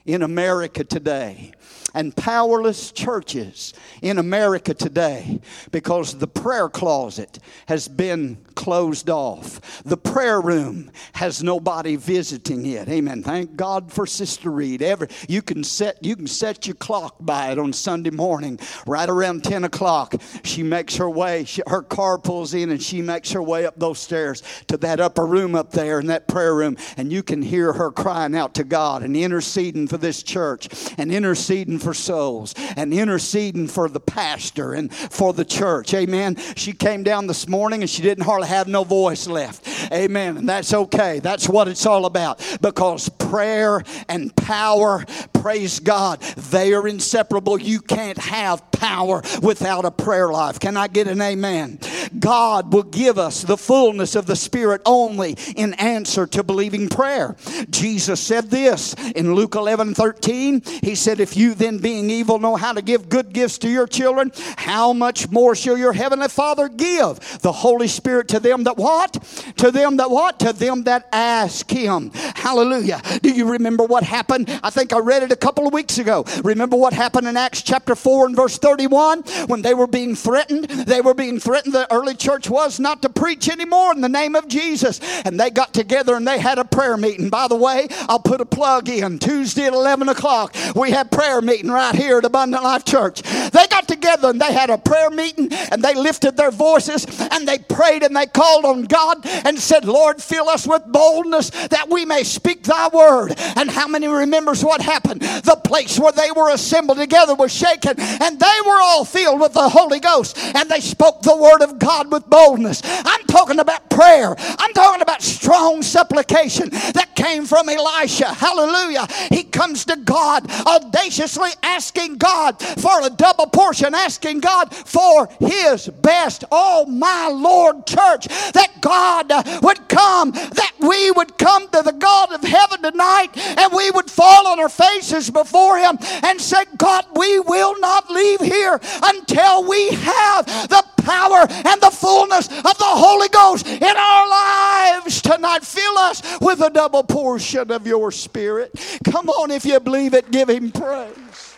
[0.06, 1.52] in America today
[1.96, 5.40] and powerless churches in America today
[5.72, 9.82] because the prayer closet has been closed off.
[9.84, 12.90] The prayer room has nobody visiting it.
[12.90, 13.24] Amen.
[13.24, 14.82] Thank God for Sister Reed.
[14.82, 19.10] Every you can set you can set your clock by it on Sunday morning, right
[19.10, 20.16] around 10 o'clock.
[20.44, 23.80] She makes her way, she, her car pulls in and she makes her way up
[23.80, 27.42] those stairs to that upper room up there in that prayer room, and you can
[27.42, 32.56] hear her crying out to God and interceding for this church and interceding for souls
[32.76, 35.94] and interceding for the pastor and for the church.
[35.94, 36.36] Amen.
[36.56, 39.68] She came down this morning and she didn't hardly have no voice left.
[39.94, 40.38] Amen.
[40.38, 41.20] And that's okay.
[41.20, 42.44] That's what it's all about.
[42.60, 47.62] Because prayer and power, praise God, they are inseparable.
[47.62, 50.60] You can't have power without a prayer life.
[50.60, 51.80] Can I get an amen?
[52.20, 57.36] God will give us the fullness of the Spirit only in answer to believing prayer.
[57.70, 60.62] Jesus said this in Luke 11 13.
[60.82, 63.88] He said, If you then, being evil, know how to give good gifts to your
[63.88, 68.78] children, how much more shall your heavenly Father give the Holy Spirit to them that
[68.78, 69.14] what?
[69.58, 70.40] To them that what?
[70.40, 72.12] To them that ask Him.
[72.14, 73.02] Hallelujah.
[73.22, 74.50] Do you remember what happened?
[74.64, 76.26] I think I read it a couple of weeks ago.
[76.44, 80.66] Remember what happened in Acts chapter 4 and verse 31 when they were being threatened?
[80.66, 84.36] They were being threatened, the early church was not to preach anymore in the name
[84.36, 85.00] of Jesus.
[85.26, 87.30] And they got together and they had a prayer meeting.
[87.30, 89.20] By the way, I'll put a plug in.
[89.20, 93.22] Tuesday at 11 o'clock, we had prayer meeting right here at Abundant Life Church.
[93.22, 97.48] They got together and they had a prayer meeting and they lifted their voices and
[97.48, 101.90] they prayed and they called on God and said, Lord, fill us with boldness that
[101.90, 103.34] we may speak thy word.
[103.56, 105.22] And how many remembers what happened?
[105.22, 109.54] The place where they were assembled together was shaken and they were all filled with
[109.54, 112.82] the Holy Ghost and they spoke the word of God with boldness.
[112.84, 114.36] I'm talking about prayer.
[114.38, 118.34] I'm talking about strong supplication that came from Elisha.
[118.34, 119.08] Hallelujah.
[119.30, 125.88] He comes to God audaciously asking God for a double portion, asking God for his
[125.88, 126.44] best.
[126.52, 129.32] Oh, my Lord, church, that God
[129.64, 134.10] would come, that we would come to the God of heaven tonight and we would
[134.10, 139.68] fall on our faces before him and say, God, we will not leave here until
[139.68, 145.64] we have the power and the fullness of the Holy Ghost in our lives tonight.
[145.64, 148.72] Fill us with a double portion of your spirit.
[149.06, 151.56] Come on, if you believe it, give him praise.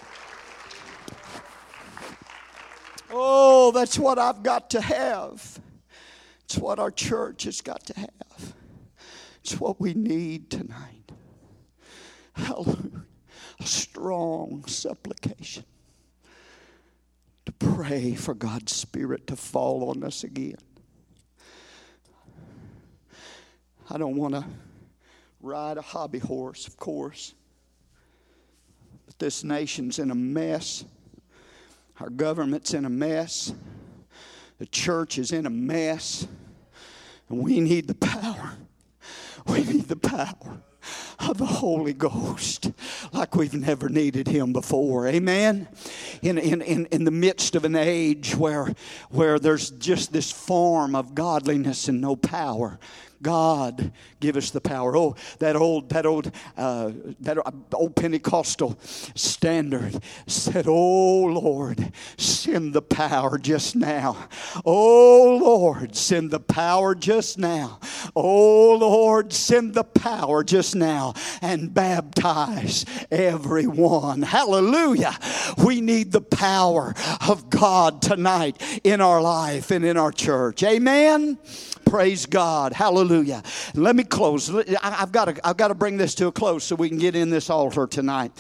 [3.10, 5.60] Oh, that's what I've got to have.
[6.44, 8.54] It's what our church has got to have.
[9.42, 11.12] It's what we need tonight.
[12.34, 13.06] Hallelujah.
[13.60, 15.64] A strong supplication
[17.48, 20.58] to pray for God's Spirit to fall on us again.
[23.90, 24.44] I don't want to
[25.40, 27.34] ride a hobby horse, of course,
[29.06, 30.84] but this nation's in a mess.
[32.02, 33.54] Our government's in a mess.
[34.58, 36.28] The church is in a mess.
[37.30, 38.58] And we need the power.
[39.46, 40.62] We need the power
[41.20, 42.72] of the Holy Ghost
[43.12, 45.08] like we've never needed Him before.
[45.08, 45.68] Amen.
[46.22, 48.74] In, in, in, in the midst of an age where,
[49.10, 52.80] where there's just this form of godliness and no power,
[53.22, 54.96] God give us the power.
[54.96, 57.38] Oh, that old that old uh, that
[57.74, 58.78] old Pentecostal
[59.16, 64.28] standard said, "Oh Lord, send the power just now.
[64.66, 67.80] Oh Lord, send the power just now.
[68.16, 75.18] Oh Lord, send the power just now and baptize everyone." Hallelujah.
[75.64, 76.94] We need the power
[77.28, 80.64] of God tonight in our life and in our church.
[80.64, 81.38] Amen.
[81.86, 82.74] Praise God.
[82.74, 83.07] Hallelujah.
[83.74, 84.54] Let me close.
[84.82, 87.16] I've got, to, I've got to bring this to a close so we can get
[87.16, 88.32] in this altar tonight.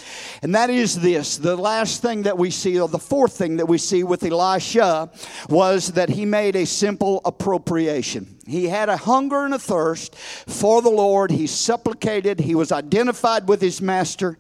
[0.42, 3.68] And that is this the last thing that we see, or the fourth thing that
[3.68, 5.10] we see with Elisha,
[5.50, 8.38] was that he made a simple appropriation.
[8.48, 11.32] He had a hunger and a thirst for the Lord.
[11.32, 12.40] He supplicated.
[12.40, 14.38] He was identified with his master.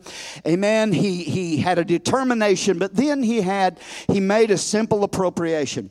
[0.47, 0.93] Amen.
[0.93, 5.89] He, he had a determination, but then he had, he made a simple appropriation.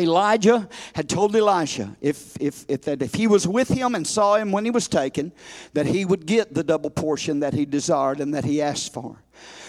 [0.00, 4.36] Elijah had told Elisha if, if, if, that if he was with him and saw
[4.36, 5.32] him when he was taken,
[5.74, 9.22] that he would get the double portion that he desired and that he asked for.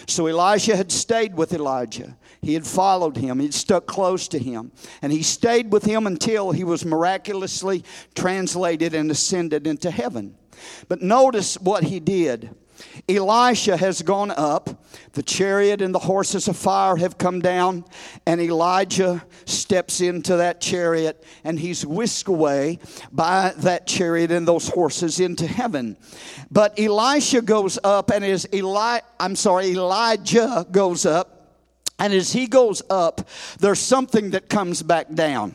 [0.08, 2.18] So Elisha had stayed with Elijah.
[2.42, 3.40] He had followed him.
[3.40, 4.72] He'd stuck close to him.
[5.02, 7.84] And he stayed with him until he was miraculously
[8.16, 10.36] translated and ascended into heaven.
[10.88, 12.56] But notice what he did.
[13.08, 17.84] Elisha has gone up, the chariot and the horses of fire have come down,
[18.26, 22.80] and Elijah steps into that chariot and he's whisked away
[23.12, 25.98] by that chariot and those horses into heaven.
[26.52, 31.58] But Elisha goes up, and as Eli, I'm sorry, Elijah goes up,
[31.98, 33.28] and as he goes up,
[33.60, 35.54] there's something that comes back down.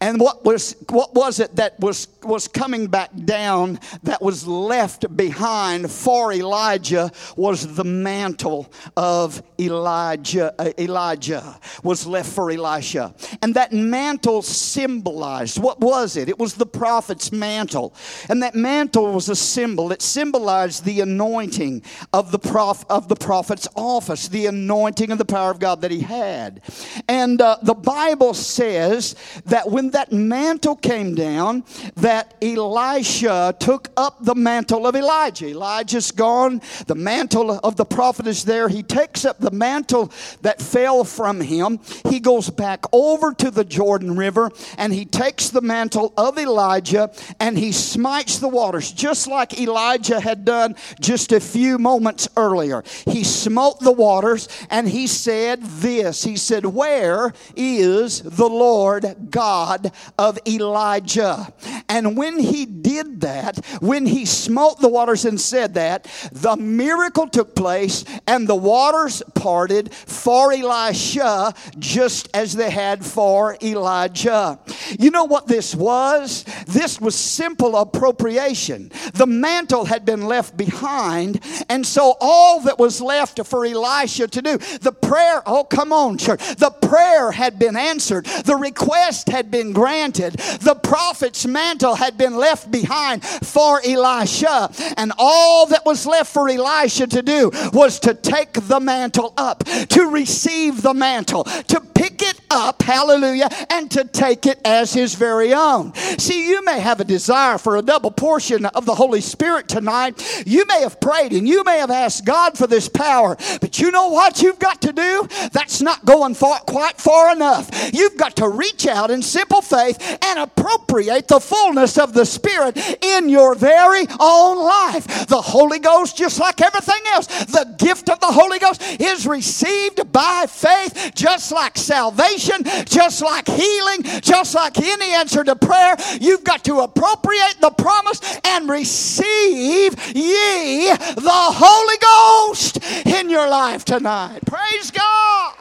[0.00, 5.16] And what was, what was it that was, was coming back down that was left
[5.16, 10.54] behind for Elijah was the mantle of Elijah.
[10.58, 13.14] Uh, Elijah was left for Elisha.
[13.42, 16.28] And that mantle symbolized, what was it?
[16.28, 17.94] It was the prophet's mantle.
[18.28, 19.92] And that mantle was a symbol.
[19.92, 21.82] It symbolized the anointing
[22.12, 25.90] of the, prof, of the prophet's office, the anointing of the power of God that
[25.90, 26.60] he had.
[27.08, 29.14] And uh, the Bible says
[29.46, 31.64] that when that mantle came down,
[31.96, 35.46] that Elisha took up the mantle of Elijah.
[35.46, 38.68] Elijah's gone, the mantle of the prophet is there.
[38.68, 41.78] He takes up the mantle that fell from him.
[42.08, 47.12] He goes back over to the Jordan River and he takes the mantle of Elijah
[47.38, 52.82] and he smites the waters, just like Elijah had done just a few moments earlier.
[53.06, 59.92] He smote the waters and he said this He said, Where is the Lord God
[60.18, 61.52] of Elijah?
[61.88, 67.28] And when he did that, when he smote the waters and said that, the miracle
[67.28, 74.58] took place and the waters parted for Elisha just as they had for Elijah.
[74.98, 76.44] You know what this was?
[76.66, 78.90] This was simple appropriation.
[79.14, 84.42] The mantle had been left behind, and so all that was left for Elisha to
[84.42, 89.50] do, the prayer, oh, come on, church, the prayer had been answered, the request had
[89.50, 96.06] been granted, the prophet's mantle had been left behind for Elisha, and all that was
[96.06, 101.44] left for Elisha to do was to take the mantle up, to receive the mantle,
[101.44, 105.94] to pick it up, hallelujah, and to take it as his very own.
[105.94, 110.44] See, you may have a desire for a double portion of the Holy Spirit tonight.
[110.46, 113.90] You may have prayed and you may have asked God for this power, but you
[113.90, 115.28] know what you've got to do?
[115.52, 117.70] That's not going far, quite far enough.
[117.92, 122.76] You've got to reach out in simple faith and appropriate the fullness of the Spirit
[123.02, 125.26] in your very own life.
[125.26, 130.12] The Holy Ghost, just like everything else, the gift of the Holy Ghost is received
[130.12, 135.96] by faith, just like salvation, just like healing, just like any answer to prayer.
[136.20, 143.84] You've got to appropriate the promise and receive ye the Holy Ghost in your life
[143.84, 144.40] tonight.
[144.46, 145.54] Praise God.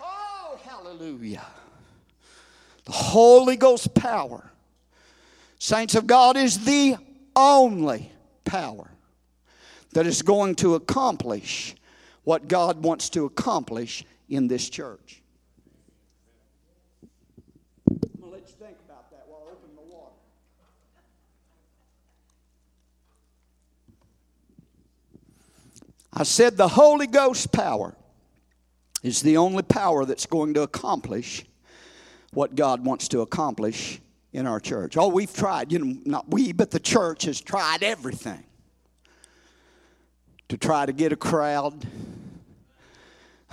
[0.00, 1.46] Oh, hallelujah.
[2.84, 4.50] The Holy Ghost power,
[5.58, 6.96] saints of God, is the
[7.34, 8.10] only
[8.44, 8.91] power
[9.92, 11.74] that is going to accomplish
[12.24, 15.22] what God wants to accomplish in this church.
[17.90, 20.12] I'm going to let you think about that while I open the water.
[26.12, 27.94] I said the Holy Ghost power
[29.02, 31.44] is the only power that's going to accomplish
[32.32, 34.00] what God wants to accomplish
[34.32, 34.96] in our church.
[34.96, 38.42] Oh, we've tried, you know, not we, but the church has tried everything
[40.52, 41.86] to try to get a crowd.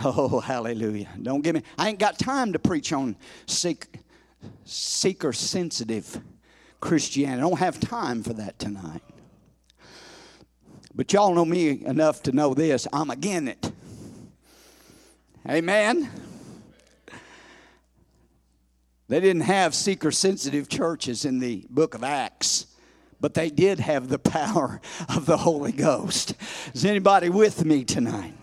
[0.04, 1.08] Oh, hallelujah.
[1.22, 3.88] Don't give me, I ain't got time to preach on seek,
[4.66, 6.20] seeker sensitive
[6.82, 7.42] Christianity.
[7.42, 9.02] I don't have time for that tonight.
[10.94, 13.72] But y'all know me enough to know this I'm again it.
[15.48, 16.10] Amen.
[19.08, 22.68] They didn't have seeker sensitive churches in the book of Acts,
[23.20, 26.34] but they did have the power of the Holy Ghost.
[26.74, 28.34] Is anybody with me tonight?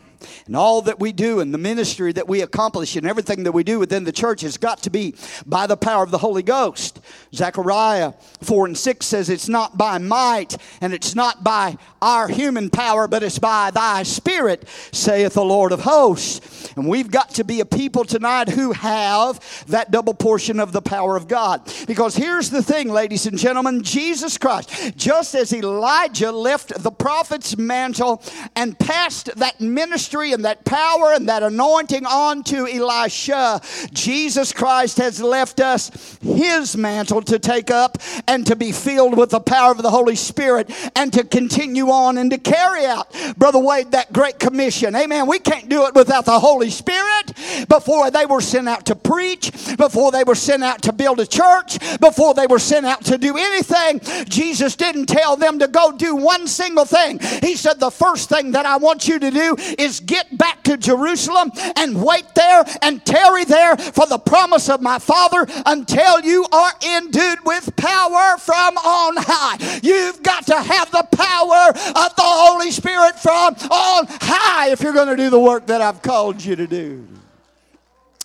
[0.47, 3.64] And all that we do and the ministry that we accomplish and everything that we
[3.64, 5.14] do within the church has got to be
[5.45, 7.01] by the power of the Holy Ghost.
[7.35, 8.12] Zechariah
[8.43, 13.09] 4 and 6 says, It's not by might and it's not by our human power,
[13.09, 16.72] but it's by thy spirit, saith the Lord of hosts.
[16.77, 20.83] And we've got to be a people tonight who have that double portion of the
[20.83, 21.70] power of God.
[21.87, 27.57] Because here's the thing, ladies and gentlemen Jesus Christ, just as Elijah left the prophet's
[27.57, 28.22] mantle
[28.55, 33.61] and passed that ministry and that power and that anointing onto Elisha,
[33.93, 39.31] Jesus Christ has left us his mantle to take up and to be filled with
[39.31, 43.59] the power of the Holy Spirit and to continue on and to carry out, Brother
[43.59, 44.95] Wade, that great commission.
[44.95, 45.27] Amen.
[45.27, 47.33] We can't do it without the Holy Spirit.
[47.69, 51.27] Before they were sent out to preach, before they were sent out to build a
[51.27, 55.93] church, before they were sent out to do anything, Jesus didn't tell them to go
[55.93, 57.19] do one single thing.
[57.43, 60.77] He said, The first thing that I want you to do is get back to
[60.77, 66.47] Jerusalem and wait there and tarry there for the promise of my Father until you
[66.53, 69.81] are endued with power from on high.
[69.83, 74.93] You've got to have the power of the Holy Spirit from on high if you're
[74.93, 77.07] going to do the work that I've called you to do.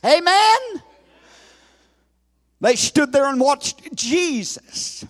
[0.06, 0.60] Amen.
[2.60, 5.06] They stood there and watched Jesus.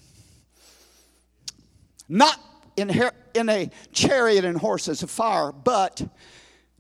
[2.08, 2.40] Not
[2.78, 6.02] in, her, in a chariot and horses of fire, but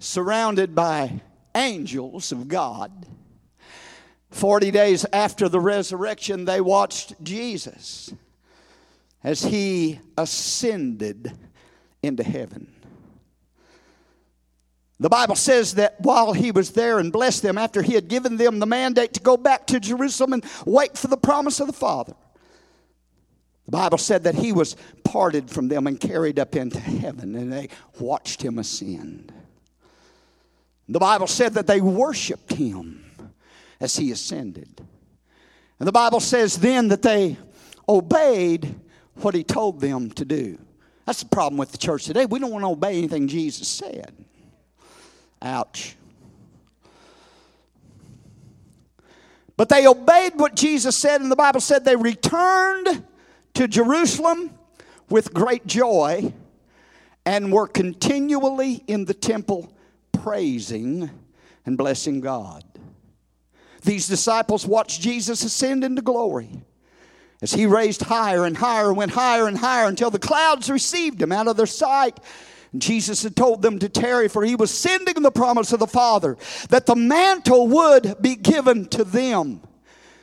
[0.01, 1.21] surrounded by
[1.55, 3.05] angels of God.
[4.31, 8.13] 40 days after the resurrection, they watched Jesus
[9.23, 11.31] as he ascended
[12.01, 12.73] into heaven.
[14.99, 18.37] The Bible says that while he was there and blessed them, after he had given
[18.37, 21.73] them the mandate to go back to Jerusalem and wait for the promise of the
[21.73, 22.13] Father,
[23.65, 27.51] the Bible said that he was parted from them and carried up into heaven, and
[27.51, 29.33] they watched him ascend.
[30.89, 33.05] The Bible said that they worshiped him
[33.79, 34.81] as he ascended.
[35.79, 37.37] And the Bible says then that they
[37.87, 38.75] obeyed
[39.15, 40.59] what he told them to do.
[41.05, 42.25] That's the problem with the church today.
[42.25, 44.13] We don't want to obey anything Jesus said.
[45.41, 45.95] Ouch.
[49.57, 53.03] But they obeyed what Jesus said, and the Bible said they returned
[53.53, 54.51] to Jerusalem
[55.09, 56.33] with great joy
[57.25, 59.71] and were continually in the temple
[60.23, 61.09] praising
[61.65, 62.63] and blessing God.
[63.83, 66.61] These disciples watched Jesus ascend into glory
[67.41, 71.31] as he raised higher and higher, went higher and higher until the clouds received him
[71.31, 72.19] out of their sight.
[72.71, 75.87] And Jesus had told them to tarry, for he was sending the promise of the
[75.87, 76.37] Father
[76.69, 79.61] that the mantle would be given to them.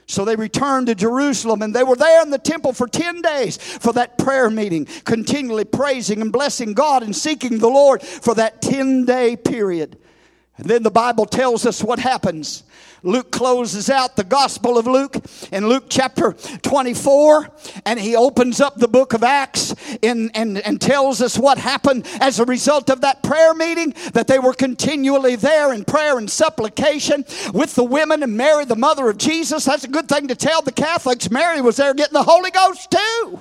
[0.08, 3.58] So they returned to Jerusalem and they were there in the temple for 10 days
[3.58, 8.62] for that prayer meeting, continually praising and blessing God and seeking the Lord for that
[8.62, 9.98] 10 day period.
[10.56, 12.64] And then the Bible tells us what happens.
[13.02, 15.16] Luke closes out the Gospel of Luke
[15.52, 16.32] in Luke chapter
[16.62, 17.48] 24,
[17.86, 22.06] and he opens up the book of Acts in, and, and tells us what happened
[22.20, 26.30] as a result of that prayer meeting, that they were continually there in prayer and
[26.30, 27.24] supplication
[27.54, 29.64] with the women and Mary, the mother of Jesus.
[29.64, 31.30] That's a good thing to tell the Catholics.
[31.30, 33.40] Mary was there getting the Holy Ghost too.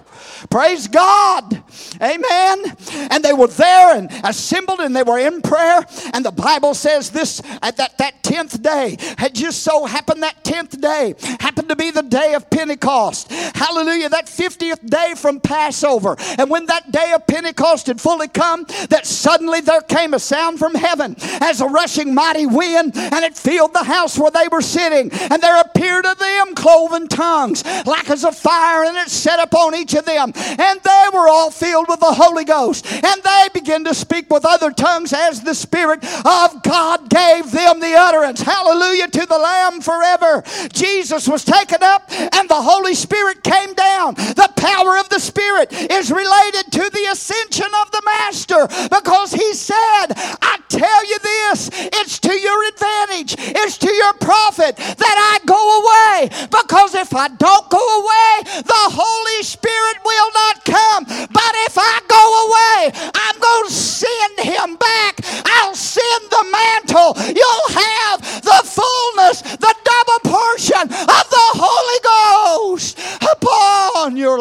[0.50, 1.64] Praise God.
[2.02, 2.76] Amen.
[3.12, 5.86] And they were there and assembled and they were in prayer.
[6.14, 10.24] And the Bible says this at that, that 10th day had just just so happened
[10.24, 13.32] that 10th day happened to be the day of Pentecost.
[13.32, 14.10] Hallelujah.
[14.10, 16.16] That 50th day from Passover.
[16.38, 20.60] And when that day of Pentecost had fully come, that suddenly there came a sound
[20.60, 24.62] from heaven as a rushing mighty wind, and it filled the house where they were
[24.62, 25.10] sitting.
[25.12, 29.76] And there appeared to them cloven tongues like as a fire, and it set upon
[29.76, 30.34] each of them.
[30.36, 32.86] And they were all filled with the Holy Ghost.
[32.92, 37.80] And they began to speak with other tongues as the Spirit of God gave them
[37.80, 38.42] the utterance.
[38.42, 40.44] Hallelujah to the the Lamb forever.
[40.74, 44.16] Jesus was taken up and the Holy Spirit came down.
[44.16, 49.54] The power of the Spirit is related to the ascension of the Master because he
[49.54, 50.08] said,
[50.42, 55.62] I tell you this, it's to your advantage, it's to your profit that I go
[55.82, 61.04] away because if I don't go away, the Holy Spirit will not come.
[61.06, 65.22] But if I go away, I'm going to send him back.
[65.46, 67.14] I'll send the mantle.
[67.28, 67.57] You'll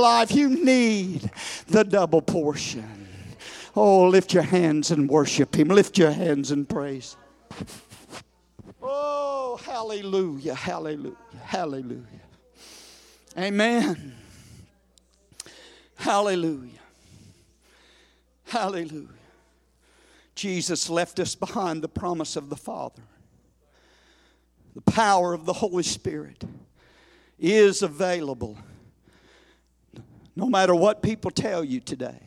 [0.07, 0.33] life.
[0.33, 1.31] You need
[1.67, 3.09] the double portion.
[3.75, 5.69] Oh, lift your hands and worship Him.
[5.69, 7.17] Lift your hands and praise.
[8.83, 12.03] Oh, hallelujah, hallelujah, hallelujah.
[13.37, 14.15] Amen.
[15.97, 16.71] Hallelujah.
[18.45, 19.09] Hallelujah.
[20.35, 23.03] Jesus left us behind the promise of the Father
[24.77, 26.45] the power of the Holy Spirit
[27.39, 28.59] is available
[30.37, 32.21] no matter what people tell you today.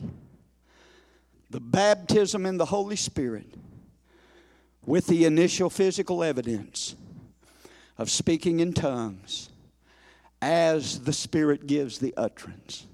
[1.49, 3.53] The baptism in the Holy Spirit
[4.85, 6.95] with the initial physical evidence
[7.97, 9.49] of speaking in tongues
[10.41, 12.85] as the Spirit gives the utterance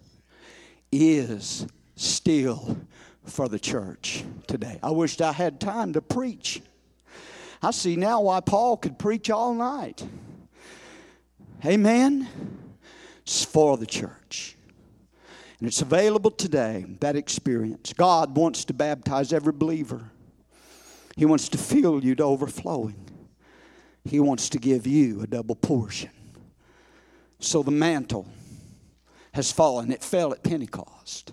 [0.91, 2.78] is still
[3.24, 4.80] for the church today.
[4.84, 6.61] I wished I had time to preach
[7.66, 10.05] I see now why Paul could preach all night.
[11.66, 12.28] Amen.
[13.24, 14.55] It's for the church.
[15.60, 17.93] And it's available today, that experience.
[17.93, 20.12] God wants to baptize every believer,
[21.16, 23.01] He wants to fill you to overflowing.
[24.08, 26.12] He wants to give you a double portion.
[27.39, 28.28] So the mantle
[29.34, 29.91] has fallen.
[29.91, 31.32] It fell at Pentecost.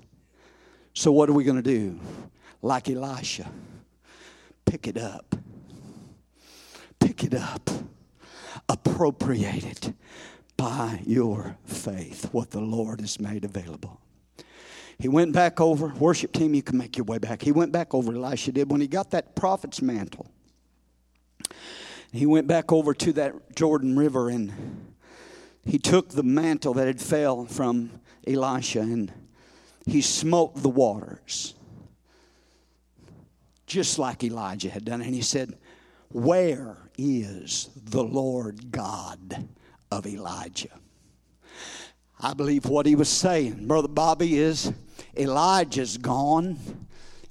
[0.94, 2.00] So what are we going to do?
[2.62, 3.46] Like Elisha,
[4.64, 5.36] pick it up
[7.02, 7.68] pick it up,
[8.68, 9.92] appropriate it
[10.56, 14.00] by your faith, what the Lord has made available.
[15.02, 17.42] He went back over, worship team, you can make your way back.
[17.42, 20.30] He went back over, Elisha did, when he got that prophet's mantle.
[22.12, 24.52] He went back over to that Jordan River and
[25.64, 27.90] he took the mantle that had fell from
[28.26, 29.12] Elisha and
[29.84, 31.54] he smote the waters
[33.66, 35.02] just like Elijah had done.
[35.02, 35.58] And he said,
[36.10, 39.48] Where is the Lord God
[39.92, 40.70] of Elijah.
[42.18, 44.72] I believe what he was saying, Brother Bobby, is
[45.16, 46.58] Elijah's gone.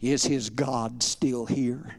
[0.02, 1.96] Is his God still here?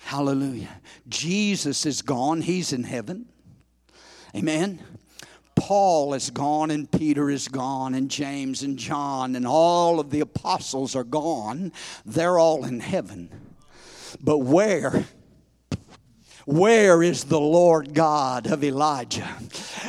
[0.00, 0.80] Hallelujah.
[1.08, 2.40] Jesus is gone.
[2.40, 3.26] He's in heaven.
[4.34, 4.80] Amen.
[5.56, 10.20] Paul is gone, and Peter is gone, and James and John, and all of the
[10.20, 11.72] apostles are gone.
[12.04, 13.30] They're all in heaven.
[14.20, 15.04] But where
[16.46, 19.28] where is the Lord God of Elijah?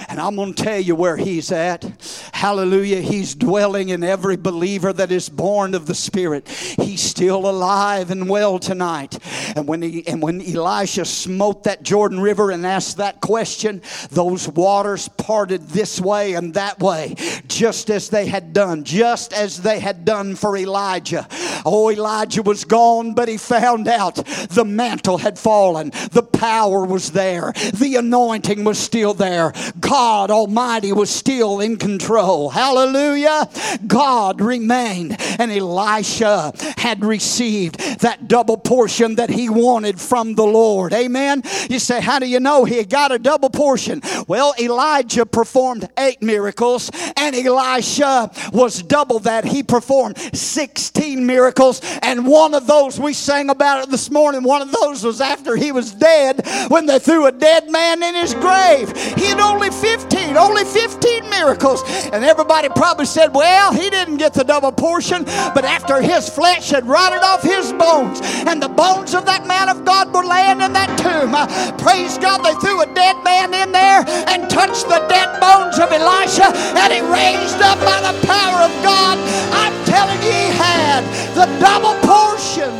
[0.07, 1.83] And I'm going to tell you where he's at.
[2.31, 3.01] Hallelujah.
[3.01, 6.47] He's dwelling in every believer that is born of the Spirit.
[6.47, 9.17] He's still alive and well tonight.
[9.55, 13.81] And when he and when Elisha smote that Jordan River and asked that question,
[14.11, 17.15] those waters parted this way and that way,
[17.47, 21.27] just as they had done, just as they had done for Elijah.
[21.65, 25.89] Oh, Elijah was gone, but he found out the mantle had fallen.
[26.11, 27.53] The power was there.
[27.73, 29.51] The anointing was still there.
[29.79, 32.51] God Almighty was still in control.
[32.51, 33.49] Hallelujah.
[33.87, 35.15] God remained.
[35.39, 40.93] And Elisha had received that double portion that he wanted from the Lord.
[40.93, 41.41] Amen.
[41.67, 44.03] You say, How do you know he got a double portion?
[44.27, 49.45] Well, Elijah performed eight miracles, and Elisha was double that.
[49.45, 54.43] He performed 16 miracles, and one of those we sang about it this morning.
[54.43, 56.34] One of those was after he was dead
[56.67, 58.95] when they threw a dead man in his grave.
[59.15, 61.83] He had only 15, only 15 miracles.
[62.11, 65.23] And everybody probably said, well, he didn't get the double portion,
[65.53, 69.69] but after his flesh had rotted off his bones, and the bones of that man
[69.69, 73.53] of God were laying in that tomb, uh, praise God, they threw a dead man
[73.53, 78.15] in there and touched the dead bones of Elisha, and he raised up by the
[78.27, 79.17] power of God.
[79.51, 81.01] I'm telling you, he had
[81.35, 82.71] the double portion.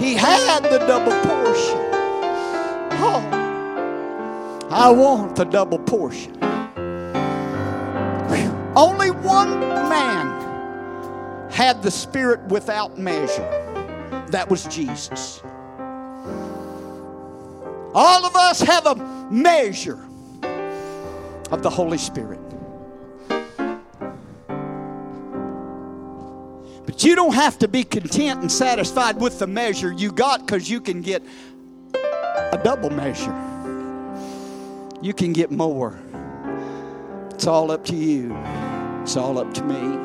[0.00, 1.95] He had the double portion.
[2.98, 6.36] Oh, I want the double portion.
[8.76, 13.48] Only one man had the Spirit without measure.
[14.28, 15.40] That was Jesus.
[17.94, 18.94] All of us have a
[19.30, 20.06] measure
[21.50, 22.40] of the Holy Spirit.
[26.84, 30.68] But you don't have to be content and satisfied with the measure you got because
[30.68, 31.22] you can get
[32.66, 33.32] double measure.
[35.00, 35.96] You can get more.
[37.30, 38.36] It's all up to you.
[39.02, 39.96] It's all up to me.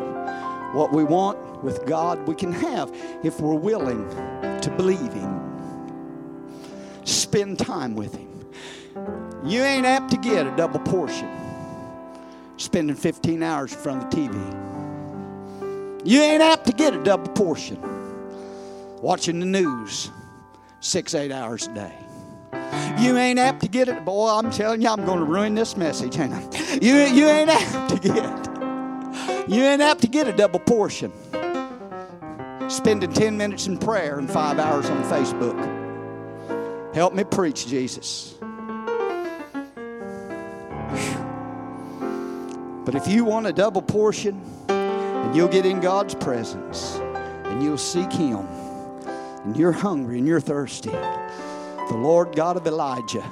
[0.77, 4.07] What we want with God, we can have if we're willing
[4.61, 5.41] to believe Him.
[7.03, 8.45] Spend time with Him.
[9.43, 11.31] You ain't apt to get a double portion
[12.57, 16.05] spending 15 hours in front of the TV.
[16.05, 17.79] You ain't apt to get a double portion
[19.01, 20.11] watching the news
[20.79, 22.10] six, eight hours a day.
[22.99, 24.05] You ain't apt to get it.
[24.05, 26.79] Boy, I'm telling you, I'm going to ruin this message, ain't I?
[26.81, 29.49] You, you ain't apt to get.
[29.49, 31.11] You ain't apt to get a double portion.
[32.69, 35.57] Spending 10 minutes in prayer and five hours on Facebook.
[36.93, 38.35] Help me preach, Jesus.
[42.83, 47.77] But if you want a double portion, and you'll get in God's presence, and you'll
[47.77, 48.45] seek Him,
[49.45, 50.91] and you're hungry and you're thirsty,
[51.91, 53.29] the Lord God of Elijah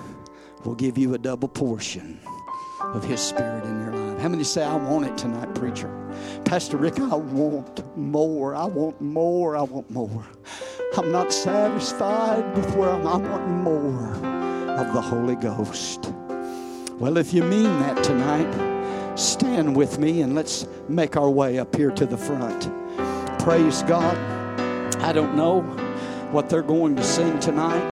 [0.65, 2.19] will give you a double portion
[2.81, 4.19] of His Spirit in your life.
[4.19, 5.89] How many say, I want it tonight, preacher?
[6.43, 8.55] Pastor Rick, I want more.
[8.55, 9.55] I want more.
[9.55, 10.27] I want more.
[10.97, 13.07] I'm not satisfied with where I'm.
[13.07, 14.13] I want more
[14.77, 16.11] of the Holy Ghost.
[16.99, 21.73] Well, if you mean that tonight, stand with me and let's make our way up
[21.77, 22.69] here to the front.
[23.39, 24.17] Praise God.
[25.01, 25.61] I don't know
[26.31, 27.87] what they're going to sing tonight.